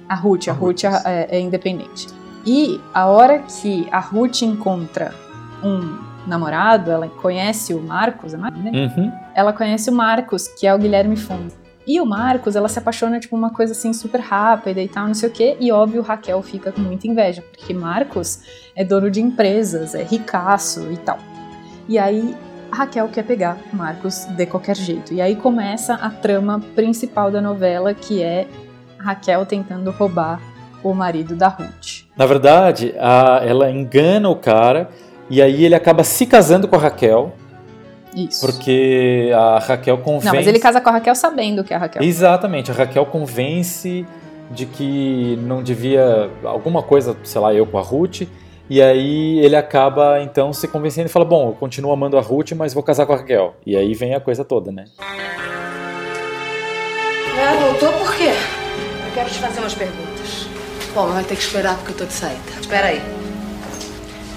[0.08, 2.08] a Ruth, a, a Ruth é, é, independente.
[2.44, 5.14] E a hora que a Ruth encontra
[5.62, 8.50] um namorado, ela conhece o Marcos, é né?
[8.56, 9.12] Uhum.
[9.34, 11.52] Ela conhece o Marcos, que é o Guilherme Fundo.
[11.86, 15.14] E o Marcos, ela se apaixona, tipo, uma coisa assim super rápida e tal, não
[15.14, 15.56] sei o quê.
[15.58, 18.40] E óbvio, Raquel fica com muita inveja, porque Marcos
[18.76, 21.18] é dono de empresas, é ricaço e tal.
[21.88, 22.36] E aí,
[22.70, 25.12] Raquel quer pegar Marcos de qualquer jeito.
[25.12, 28.46] E aí começa a trama principal da novela, que é
[29.02, 30.40] Raquel tentando roubar
[30.82, 32.04] o marido da Ruth.
[32.16, 34.88] Na verdade, a, ela engana o cara
[35.30, 37.34] e aí ele acaba se casando com a Raquel.
[38.14, 38.44] Isso.
[38.44, 40.26] Porque a Raquel convence.
[40.26, 42.02] Não, mas ele casa com a Raquel sabendo que é a Raquel.
[42.02, 44.06] Exatamente, a Raquel convence
[44.50, 46.30] de que não devia.
[46.44, 48.22] alguma coisa, sei lá, eu com a Ruth.
[48.68, 52.52] E aí ele acaba então se convencendo e fala: Bom, eu continuo amando a Ruth,
[52.52, 53.54] mas vou casar com a Raquel.
[53.64, 54.84] E aí vem a coisa toda, né?
[57.38, 58.30] É, voltou por quê?
[59.12, 60.46] Eu quero te fazer umas perguntas.
[60.94, 62.40] Bom, mas vai ter que esperar porque eu tô de saída.
[62.58, 63.02] Espera aí.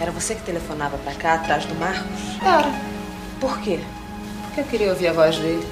[0.01, 2.11] Era você que telefonava pra cá, atrás do Marcos?
[2.45, 2.67] Era.
[3.39, 3.79] Por quê?
[4.43, 5.65] Porque eu queria ouvir a voz dele.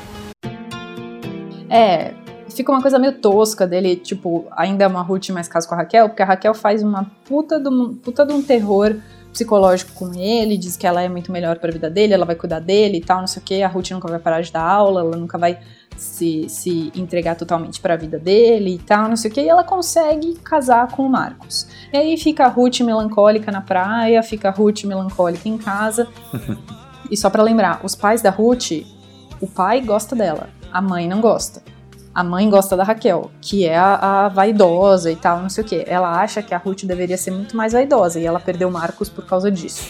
[1.70, 2.14] É,
[2.50, 5.80] fica uma coisa meio tosca dele, tipo, ainda é uma Ruth mais caso com a
[5.80, 8.96] Raquel, porque a Raquel faz uma puta de um, puta de um terror
[9.34, 12.36] psicológico com ele, diz que ela é muito melhor para a vida dele, ela vai
[12.36, 13.64] cuidar dele e tal, não sei o que.
[13.64, 15.60] A Ruth nunca vai parar de dar aula, ela nunca vai
[15.98, 19.42] se, se entregar totalmente para a vida dele e tal, não sei o que.
[19.42, 21.68] E ela consegue casar com o Marcos.
[21.92, 26.08] E aí fica a Ruth melancólica na praia, fica a Ruth melancólica em casa.
[27.10, 28.72] e só para lembrar, os pais da Ruth,
[29.40, 31.62] o pai gosta dela, a mãe não gosta.
[32.16, 35.68] A mãe gosta da Raquel, que é a, a, vaidosa e tal, não sei o
[35.68, 35.84] que.
[35.88, 39.10] Ela acha que a Ruth deveria ser muito mais vaidosa e ela perdeu o Marcos
[39.10, 39.84] por causa disso.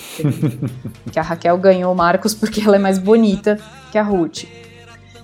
[1.12, 3.60] que a Raquel ganhou o Marcos porque ela é mais bonita
[3.92, 4.46] que a Ruth.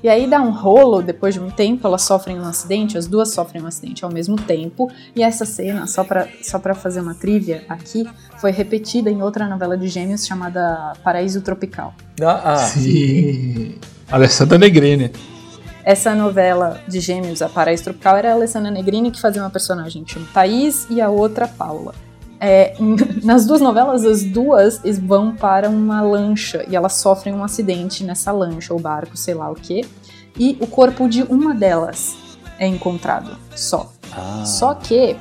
[0.01, 3.33] E aí dá um rolo, depois de um tempo, elas sofrem um acidente, as duas
[3.33, 4.89] sofrem um acidente ao mesmo tempo.
[5.15, 8.07] E essa cena, só pra, só pra fazer uma trivia aqui,
[8.37, 11.93] foi repetida em outra novela de gêmeos chamada Paraíso Tropical.
[12.21, 12.57] Ah, ah.
[12.57, 13.75] Sim.
[14.09, 15.11] Alessandra Negrini.
[15.83, 20.03] Essa novela de gêmeos, a Paraíso Tropical, era a Alessandra Negrini que fazia uma personagem
[20.03, 21.93] que chama Thaís e a outra Paula.
[22.39, 22.73] É,
[23.23, 28.31] nas duas novelas, as duas vão para uma lancha e elas sofrem um acidente nessa
[28.31, 29.85] lancha ou barco, sei lá o que.
[30.37, 32.15] E o corpo de uma delas
[32.57, 33.91] é encontrado só.
[34.15, 34.45] Ah.
[34.45, 35.17] Só que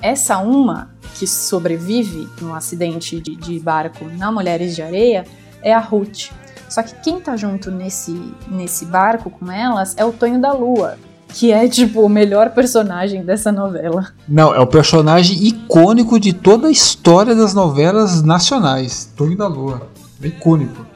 [0.00, 5.24] essa uma que sobrevive no acidente de, de barco na Mulheres de Areia
[5.62, 6.30] é a Ruth.
[6.68, 8.12] Só que quem tá junto nesse,
[8.48, 10.98] nesse barco com elas é o Tonho da Lua,
[11.32, 14.08] que é tipo o melhor personagem dessa novela.
[14.28, 19.10] Não, é o personagem icônico de toda a história das novelas nacionais.
[19.16, 19.88] Tonho da Lua.
[20.22, 20.86] É icônico.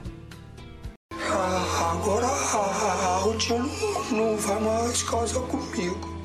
[1.90, 6.16] Agora a Ruth não, não vai mais casar comigo.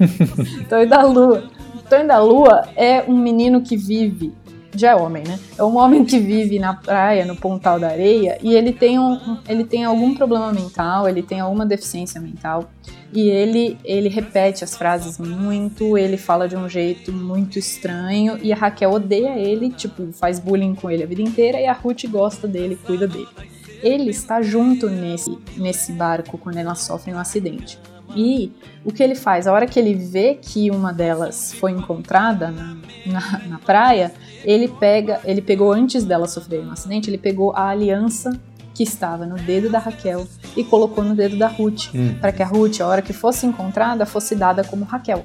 [0.68, 1.44] Tonho da Lua.
[1.88, 4.34] Tonho da Lua é um menino que vive
[4.80, 5.38] já é homem, né?
[5.58, 9.38] É um homem que vive na praia, no Pontal da Areia, e ele tem, um,
[9.48, 12.70] ele tem algum problema mental, ele tem alguma deficiência mental,
[13.12, 18.52] e ele, ele repete as frases muito, ele fala de um jeito muito estranho, e
[18.52, 22.04] a Raquel odeia ele, tipo, faz bullying com ele a vida inteira, e a Ruth
[22.06, 23.28] gosta dele, cuida dele.
[23.82, 27.78] Ele está junto nesse, nesse barco quando ela sofre um acidente.
[28.16, 28.52] E
[28.84, 29.46] o que ele faz?
[29.46, 32.76] A hora que ele vê que uma delas foi encontrada na,
[33.06, 34.12] na, na praia,
[34.44, 38.38] ele pega, ele pegou antes dela sofrer um acidente, ele pegou a aliança
[38.74, 40.26] que estava no dedo da Raquel
[40.56, 42.14] e colocou no dedo da Ruth, Hum.
[42.20, 45.24] para que a Ruth, a hora que fosse encontrada, fosse dada como Raquel.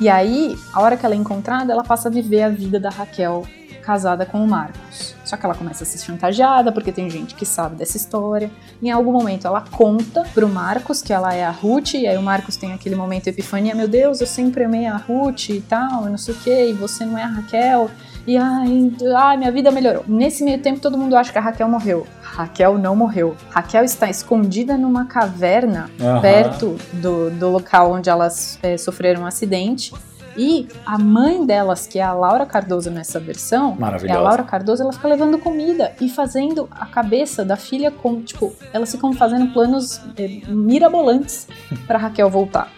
[0.00, 2.90] E aí, a hora que ela é encontrada, ela passa a viver a vida da
[2.90, 3.46] Raquel
[3.82, 5.11] casada com o Marcos.
[5.32, 8.50] Só que ela começa a ser chantageada porque tem gente que sabe dessa história.
[8.82, 12.22] Em algum momento ela conta pro Marcos que ela é a Ruth, e aí o
[12.22, 16.10] Marcos tem aquele momento epifania, meu Deus, eu sempre amei a Ruth e tal, e
[16.10, 17.90] não sei o que, e você não é a Raquel.
[18.26, 20.04] E ai, ai, minha vida melhorou.
[20.06, 22.06] Nesse meio tempo todo mundo acha que a Raquel morreu.
[22.20, 23.34] Raquel não morreu.
[23.48, 26.20] Raquel está escondida numa caverna Aham.
[26.20, 29.94] perto do, do local onde elas é, sofreram um acidente.
[30.36, 34.82] E a mãe delas, que é a Laura Cardoso nessa versão, é a Laura Cardoso,
[34.82, 39.52] ela fica levando comida e fazendo a cabeça da filha com, tipo, elas ficam fazendo
[39.52, 41.46] planos eh, mirabolantes
[41.86, 42.70] pra Raquel voltar.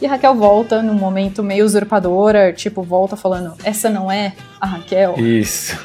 [0.00, 4.66] E a Raquel volta num momento meio usurpadora, tipo, volta falando, essa não é a
[4.66, 5.14] Raquel.
[5.18, 5.78] Isso.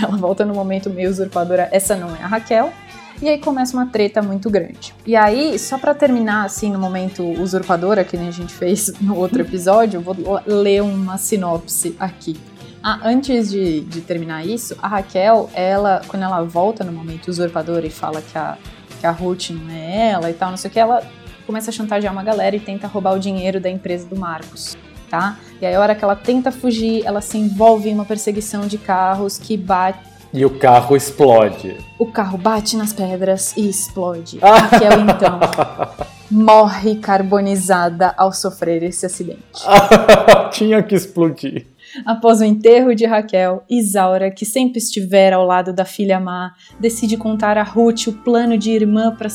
[0.00, 2.72] Ela volta num momento meio usurpadora, essa não é a Raquel.
[3.22, 4.94] E aí começa uma treta muito grande.
[5.06, 9.16] E aí, só pra terminar assim no momento usurpadora, que nem a gente fez no
[9.16, 12.36] outro episódio, vou ler uma sinopse aqui.
[12.82, 17.82] Ah, antes de, de terminar isso, a Raquel, ela, quando ela volta no momento usurpador
[17.84, 18.58] e fala que a,
[19.00, 21.02] que a Ruth não é ela e tal, não sei o que, ela
[21.46, 24.76] começa a chantagear uma galera e tenta roubar o dinheiro da empresa do Marcos.
[25.08, 25.38] tá?
[25.60, 28.76] E aí a hora que ela tenta fugir, ela se envolve em uma perseguição de
[28.76, 31.76] carros que bate e o carro explode.
[31.96, 34.40] O carro bate nas pedras e explode.
[34.40, 35.38] Raquel, então,
[36.28, 39.62] morre carbonizada ao sofrer esse acidente.
[40.50, 41.68] Tinha que explodir.
[42.04, 47.16] Após o enterro de Raquel, Isaura, que sempre estivera ao lado da filha má, decide
[47.16, 49.28] contar a Ruth o plano de irmã para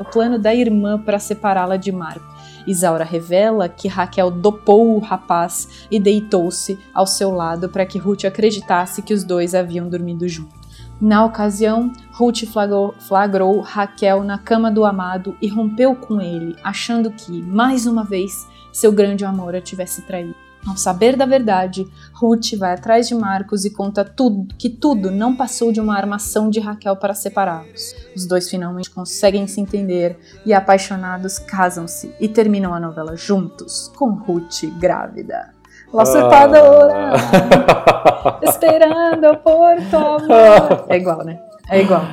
[0.00, 2.35] o plano da irmã para separá-la de Marco.
[2.66, 8.24] Isaura revela que Raquel dopou o rapaz e deitou-se ao seu lado para que Ruth
[8.24, 10.66] acreditasse que os dois haviam dormido juntos.
[11.00, 17.10] Na ocasião, Ruth flagrou, flagrou Raquel na cama do amado e rompeu com ele, achando
[17.10, 20.45] que, mais uma vez, seu grande amor a tivesse traído.
[20.66, 25.36] Ao saber da verdade, Ruth vai atrás de Marcos e conta tudo, que tudo não
[25.36, 27.94] passou de uma armação de Raquel para separá-los.
[28.16, 34.10] Os dois finalmente conseguem se entender e, apaixonados, casam-se e terminam a novela juntos, com
[34.10, 35.54] Ruth grávida.
[35.92, 37.12] La Surpadora!
[37.12, 38.40] Ah.
[38.42, 40.84] Esperando por tu amor!
[40.88, 41.38] É igual, né?
[41.68, 42.04] É igual.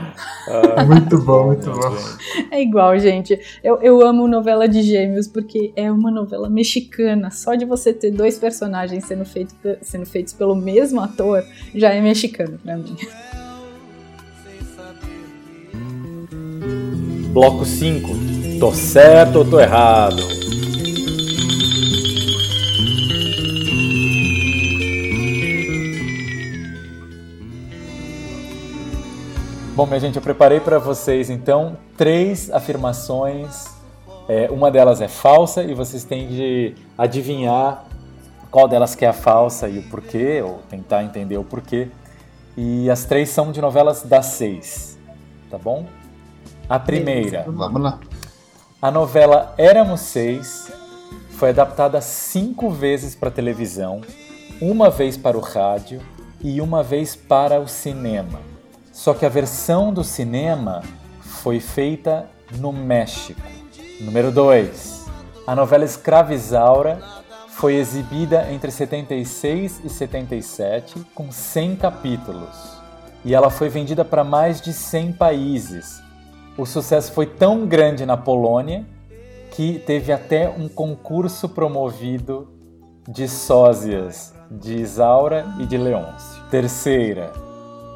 [0.48, 1.96] Ah, muito bom, muito bom.
[2.52, 3.40] É igual, gente.
[3.64, 7.30] Eu, eu amo novela de gêmeos porque é uma novela mexicana.
[7.30, 11.44] Só de você ter dois personagens sendo, feito, sendo feitos pelo mesmo ator
[11.74, 12.96] já é mexicano pra mim.
[17.32, 18.10] Bloco 5.
[18.60, 20.22] Tô certo ou tô errado?
[29.76, 33.66] Bom, minha gente, eu preparei para vocês então três afirmações.
[34.30, 37.84] É, uma delas é falsa e vocês têm de adivinhar
[38.52, 41.88] qual delas que é a falsa e o porquê, ou tentar entender o porquê.
[42.56, 44.96] E as três são de novelas das seis,
[45.50, 45.88] tá bom?
[46.70, 47.44] A primeira.
[47.48, 48.00] Vamos lá.
[48.80, 50.72] A novela Éramos Seis
[51.32, 54.02] foi adaptada cinco vezes para televisão,
[54.62, 56.00] uma vez para o rádio
[56.44, 58.53] e uma vez para o cinema.
[58.94, 60.84] Só que a versão do cinema
[61.20, 63.42] foi feita no México.
[64.00, 65.08] Número 2.
[65.48, 67.02] A novela Escravizaura
[67.50, 72.78] foi exibida entre 76 e 77 com 100 capítulos.
[73.26, 76.00] E ela foi vendida para mais de 100 países.
[76.56, 78.86] O sucesso foi tão grande na Polônia
[79.52, 82.48] que teve até um concurso promovido
[83.10, 86.44] de sósias de Isaura e de Leôncio.
[86.52, 87.32] Terceira,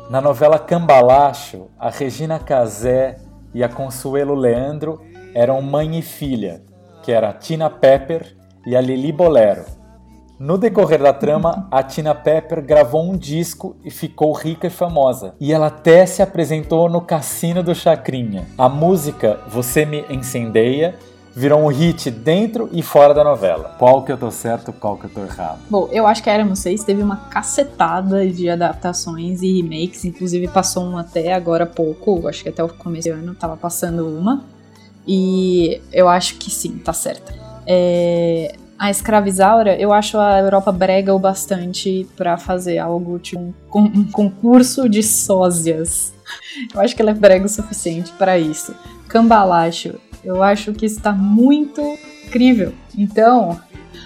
[0.10, 3.18] na novela Cambalacho, a Regina Casé
[3.54, 5.02] e a Consuelo Leandro
[5.34, 6.62] eram mãe e filha,
[7.04, 8.36] que era a Tina Pepper
[8.66, 9.66] e a Lili Bolero.
[10.40, 15.34] No decorrer da trama, a Tina Pepper gravou um disco e ficou rica e famosa.
[15.40, 18.46] E ela até se apresentou no Cassino do Chacrinha.
[18.58, 20.96] A música Você Me Incendeia
[21.38, 23.76] virou um hit dentro e fora da novela.
[23.78, 25.60] Qual que eu tô certo, qual que eu tô errado?
[25.70, 30.48] Bom, eu acho que a Éramos Seis teve uma cacetada de adaptações e remakes, inclusive
[30.48, 34.08] passou um até agora há pouco, acho que até o começo do ano tava passando
[34.08, 34.46] uma.
[35.08, 37.32] E eu acho que sim, tá certa.
[37.68, 43.54] É, a escravizaura, eu acho a Europa brega o bastante para fazer algo tipo um,
[43.76, 46.12] um, concurso de sósias.
[46.74, 48.74] Eu acho que ela é brega o suficiente para isso.
[49.08, 51.82] Cambalacho, eu acho que está muito
[52.26, 52.74] incrível.
[52.98, 53.58] Então,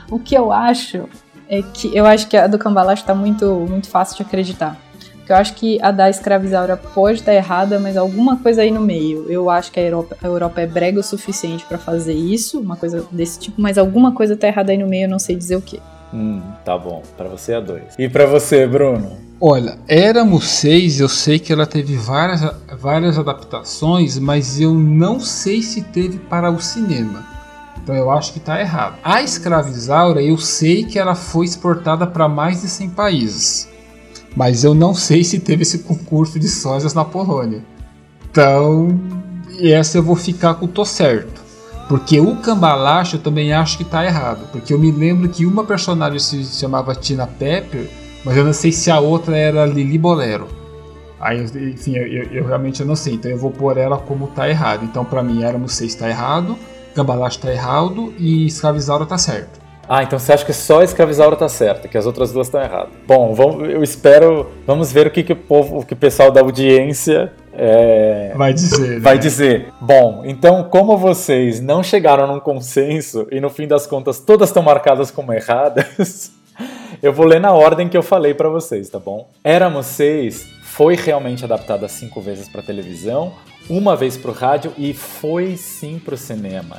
[0.10, 1.10] o que eu acho
[1.50, 4.78] é que eu acho que a do Cambalacho está muito, muito fácil de acreditar.
[5.28, 9.32] Eu acho que a da escravizaura pode estar errada, mas alguma coisa aí no meio.
[9.32, 12.76] Eu acho que a Europa, a Europa é brega o suficiente para fazer isso, uma
[12.76, 15.56] coisa desse tipo, mas alguma coisa está errada aí no meio, eu não sei dizer
[15.56, 15.82] o que.
[16.14, 17.02] Hum, tá bom.
[17.18, 17.96] Para você é dois.
[17.98, 19.31] E para você, Bruno?
[19.44, 22.42] Olha, Éramos Seis, eu sei que ela teve várias,
[22.80, 27.26] várias adaptações, mas eu não sei se teve para o cinema.
[27.82, 29.00] Então eu acho que está errado.
[29.04, 33.68] A Escravizaura, eu sei que ela foi exportada para mais de 100 países.
[34.36, 37.66] Mas eu não sei se teve esse concurso de sósias na Polônia.
[38.30, 38.90] Então,
[39.60, 41.42] essa eu vou ficar com o tô certo.
[41.90, 44.48] Porque o Cambalacho eu também acho que está errado.
[44.52, 47.90] Porque eu me lembro que uma personagem se chamava Tina Pepper
[48.24, 50.48] mas eu não sei se a outra era Lili Bolero.
[51.20, 53.14] Aí, enfim, eu, eu, eu realmente não sei.
[53.14, 54.84] Então eu vou pôr ela como tá errado.
[54.84, 56.58] Então para mim Éramos Seis tá errado,
[56.96, 59.62] Gambalacho tá errado e Escravizaura tá certo.
[59.94, 62.62] Ah, então você acha que só a Escravizaura tá certa, que as outras duas estão
[62.62, 62.94] erradas.
[63.06, 64.48] Bom, vamos, eu espero.
[64.66, 68.54] Vamos ver o que, que o povo, o que o pessoal da audiência é, vai
[68.54, 69.00] dizer.
[69.02, 69.20] Vai né?
[69.20, 69.68] dizer.
[69.82, 74.64] Bom, então, como vocês não chegaram num consenso e no fim das contas todas estão
[74.64, 76.32] marcadas como erradas.
[77.02, 79.30] Eu vou ler na ordem que eu falei para vocês, tá bom?
[79.44, 83.34] Éramos Seis foi realmente adaptada cinco vezes para televisão,
[83.70, 86.78] uma vez para o rádio e foi sim para o cinema.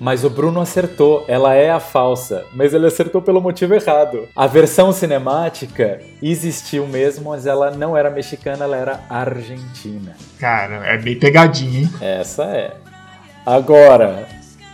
[0.00, 1.24] mas o Bruno acertou.
[1.28, 4.28] Ela é a falsa, mas ele acertou pelo motivo errado.
[4.34, 10.16] A versão cinemática existiu mesmo, mas ela não era mexicana, ela era argentina.
[10.40, 11.90] Cara, é bem pegadinha, hein?
[12.00, 12.72] Essa é.
[13.46, 14.26] Agora,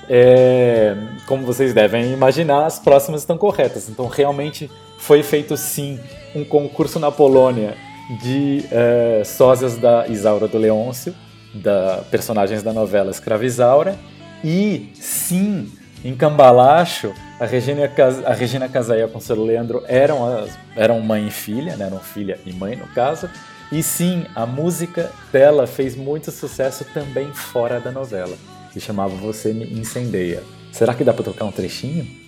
[0.08, 0.96] é,
[1.26, 3.88] como vocês devem imaginar, as próximas estão corretas.
[3.88, 5.98] Então, realmente foi feito sim
[6.34, 7.74] um concurso na Polônia
[8.22, 11.14] de é, sósias da Isaura do Leôncio,
[11.54, 13.98] da personagens da novela Escravizaura,
[14.42, 15.70] e sim,
[16.04, 17.90] em Cambalacho, a Regina,
[18.24, 21.86] a Regina Casé e a Consuelo Leandro eram, as, eram mãe e filha, né?
[21.86, 23.28] eram filha e mãe no caso,
[23.70, 28.36] e sim, a música dela fez muito sucesso também fora da novela,
[28.72, 30.42] que chamava Você Me Incendeia.
[30.72, 32.27] Será que dá para tocar um trechinho?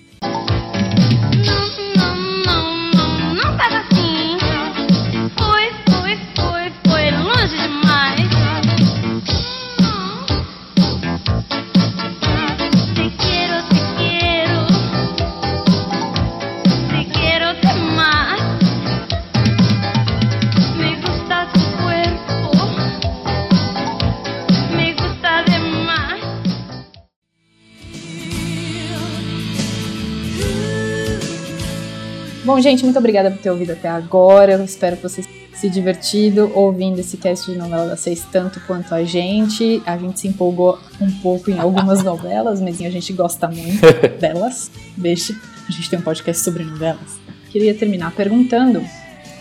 [32.61, 34.53] Bom, gente, muito obrigada por ter ouvido até agora.
[34.53, 38.95] Eu espero que vocês se divertido ouvindo esse cast de novela das seis tanto quanto
[38.95, 39.83] a gente.
[39.87, 43.81] A gente se empolgou um pouco em algumas novelas, mas a gente gosta muito
[44.21, 44.71] delas.
[44.95, 45.35] Deixa,
[45.67, 47.19] a gente tem um podcast sobre novelas.
[47.49, 48.85] Queria terminar perguntando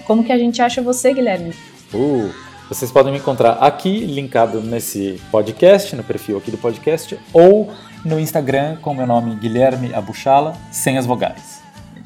[0.08, 1.54] como que a gente acha você, Guilherme?
[1.94, 2.30] Uh,
[2.70, 7.70] vocês podem me encontrar aqui, linkado nesse podcast, no perfil aqui do podcast, ou
[8.06, 11.59] no Instagram com meu nome Guilherme Abuchala, sem as vogais.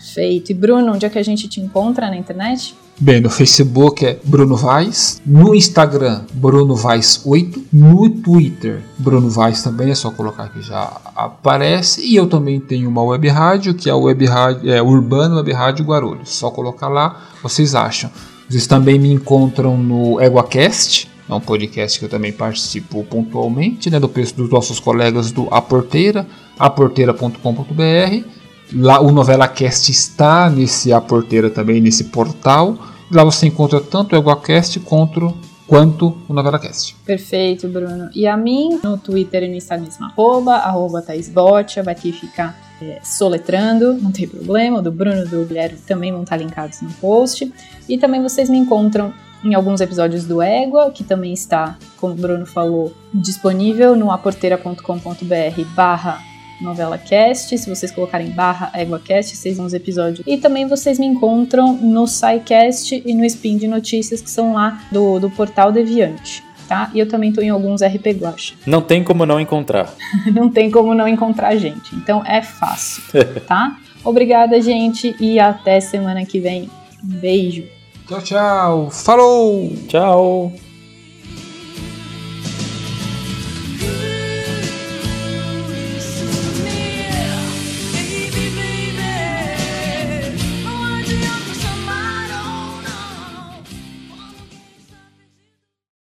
[0.03, 0.51] Perfeito.
[0.51, 2.75] E Bruno, onde é que a gente te encontra na internet?
[2.99, 9.63] Bem, no Facebook é Bruno Vaz, no Instagram Bruno Vaz 8, no Twitter Bruno Vaz
[9.63, 12.05] também, é só colocar que já aparece.
[12.05, 15.53] E eu também tenho uma web rádio, que é a web rádio, é Urbano Web
[15.53, 16.29] Rádio Guarulhos.
[16.29, 18.11] Só colocar lá, vocês acham.
[18.47, 23.99] Vocês também me encontram no EguaCast, é um podcast que eu também participo pontualmente, né,
[23.99, 26.27] do preço dos nossos colegas do A Porteira,
[26.59, 32.77] aporteira.com.br Lá o Novela Cast está nesse A Porteira também, nesse portal.
[33.11, 35.33] Lá você encontra tanto o EgoCast quanto,
[35.67, 36.95] quanto o Novela Cast.
[37.05, 38.09] Perfeito, Bruno.
[38.15, 42.57] E a mim, no Twitter e no Instagram, arroba, arroba Thaisbotia, vai ter que ficar
[42.81, 44.79] é, soletrando, não tem problema.
[44.79, 47.51] O do Bruno e do Guilherme também vão estar linkados no post.
[47.87, 52.15] E também vocês me encontram em alguns episódios do Égua, que também está, como o
[52.15, 57.57] Bruno falou, disponível no aporteira.com.br barra Novela Cast.
[57.57, 60.25] Se vocês colocarem barra EguaCast, vocês vão os episódios.
[60.27, 64.81] E também vocês me encontram no SciCast e no Spin de Notícias, que são lá
[64.91, 66.43] do, do portal Deviante.
[66.67, 66.89] Tá?
[66.93, 68.55] E eu também estou em alguns RP Guacha.
[68.65, 69.93] Não tem como não encontrar.
[70.33, 71.93] não tem como não encontrar a gente.
[71.95, 73.03] Então é fácil,
[73.47, 73.77] tá?
[74.03, 76.69] Obrigada, gente, e até semana que vem.
[77.03, 77.65] Um beijo.
[78.07, 78.89] Tchau, tchau.
[78.91, 79.71] Falou!
[79.87, 80.51] Tchau.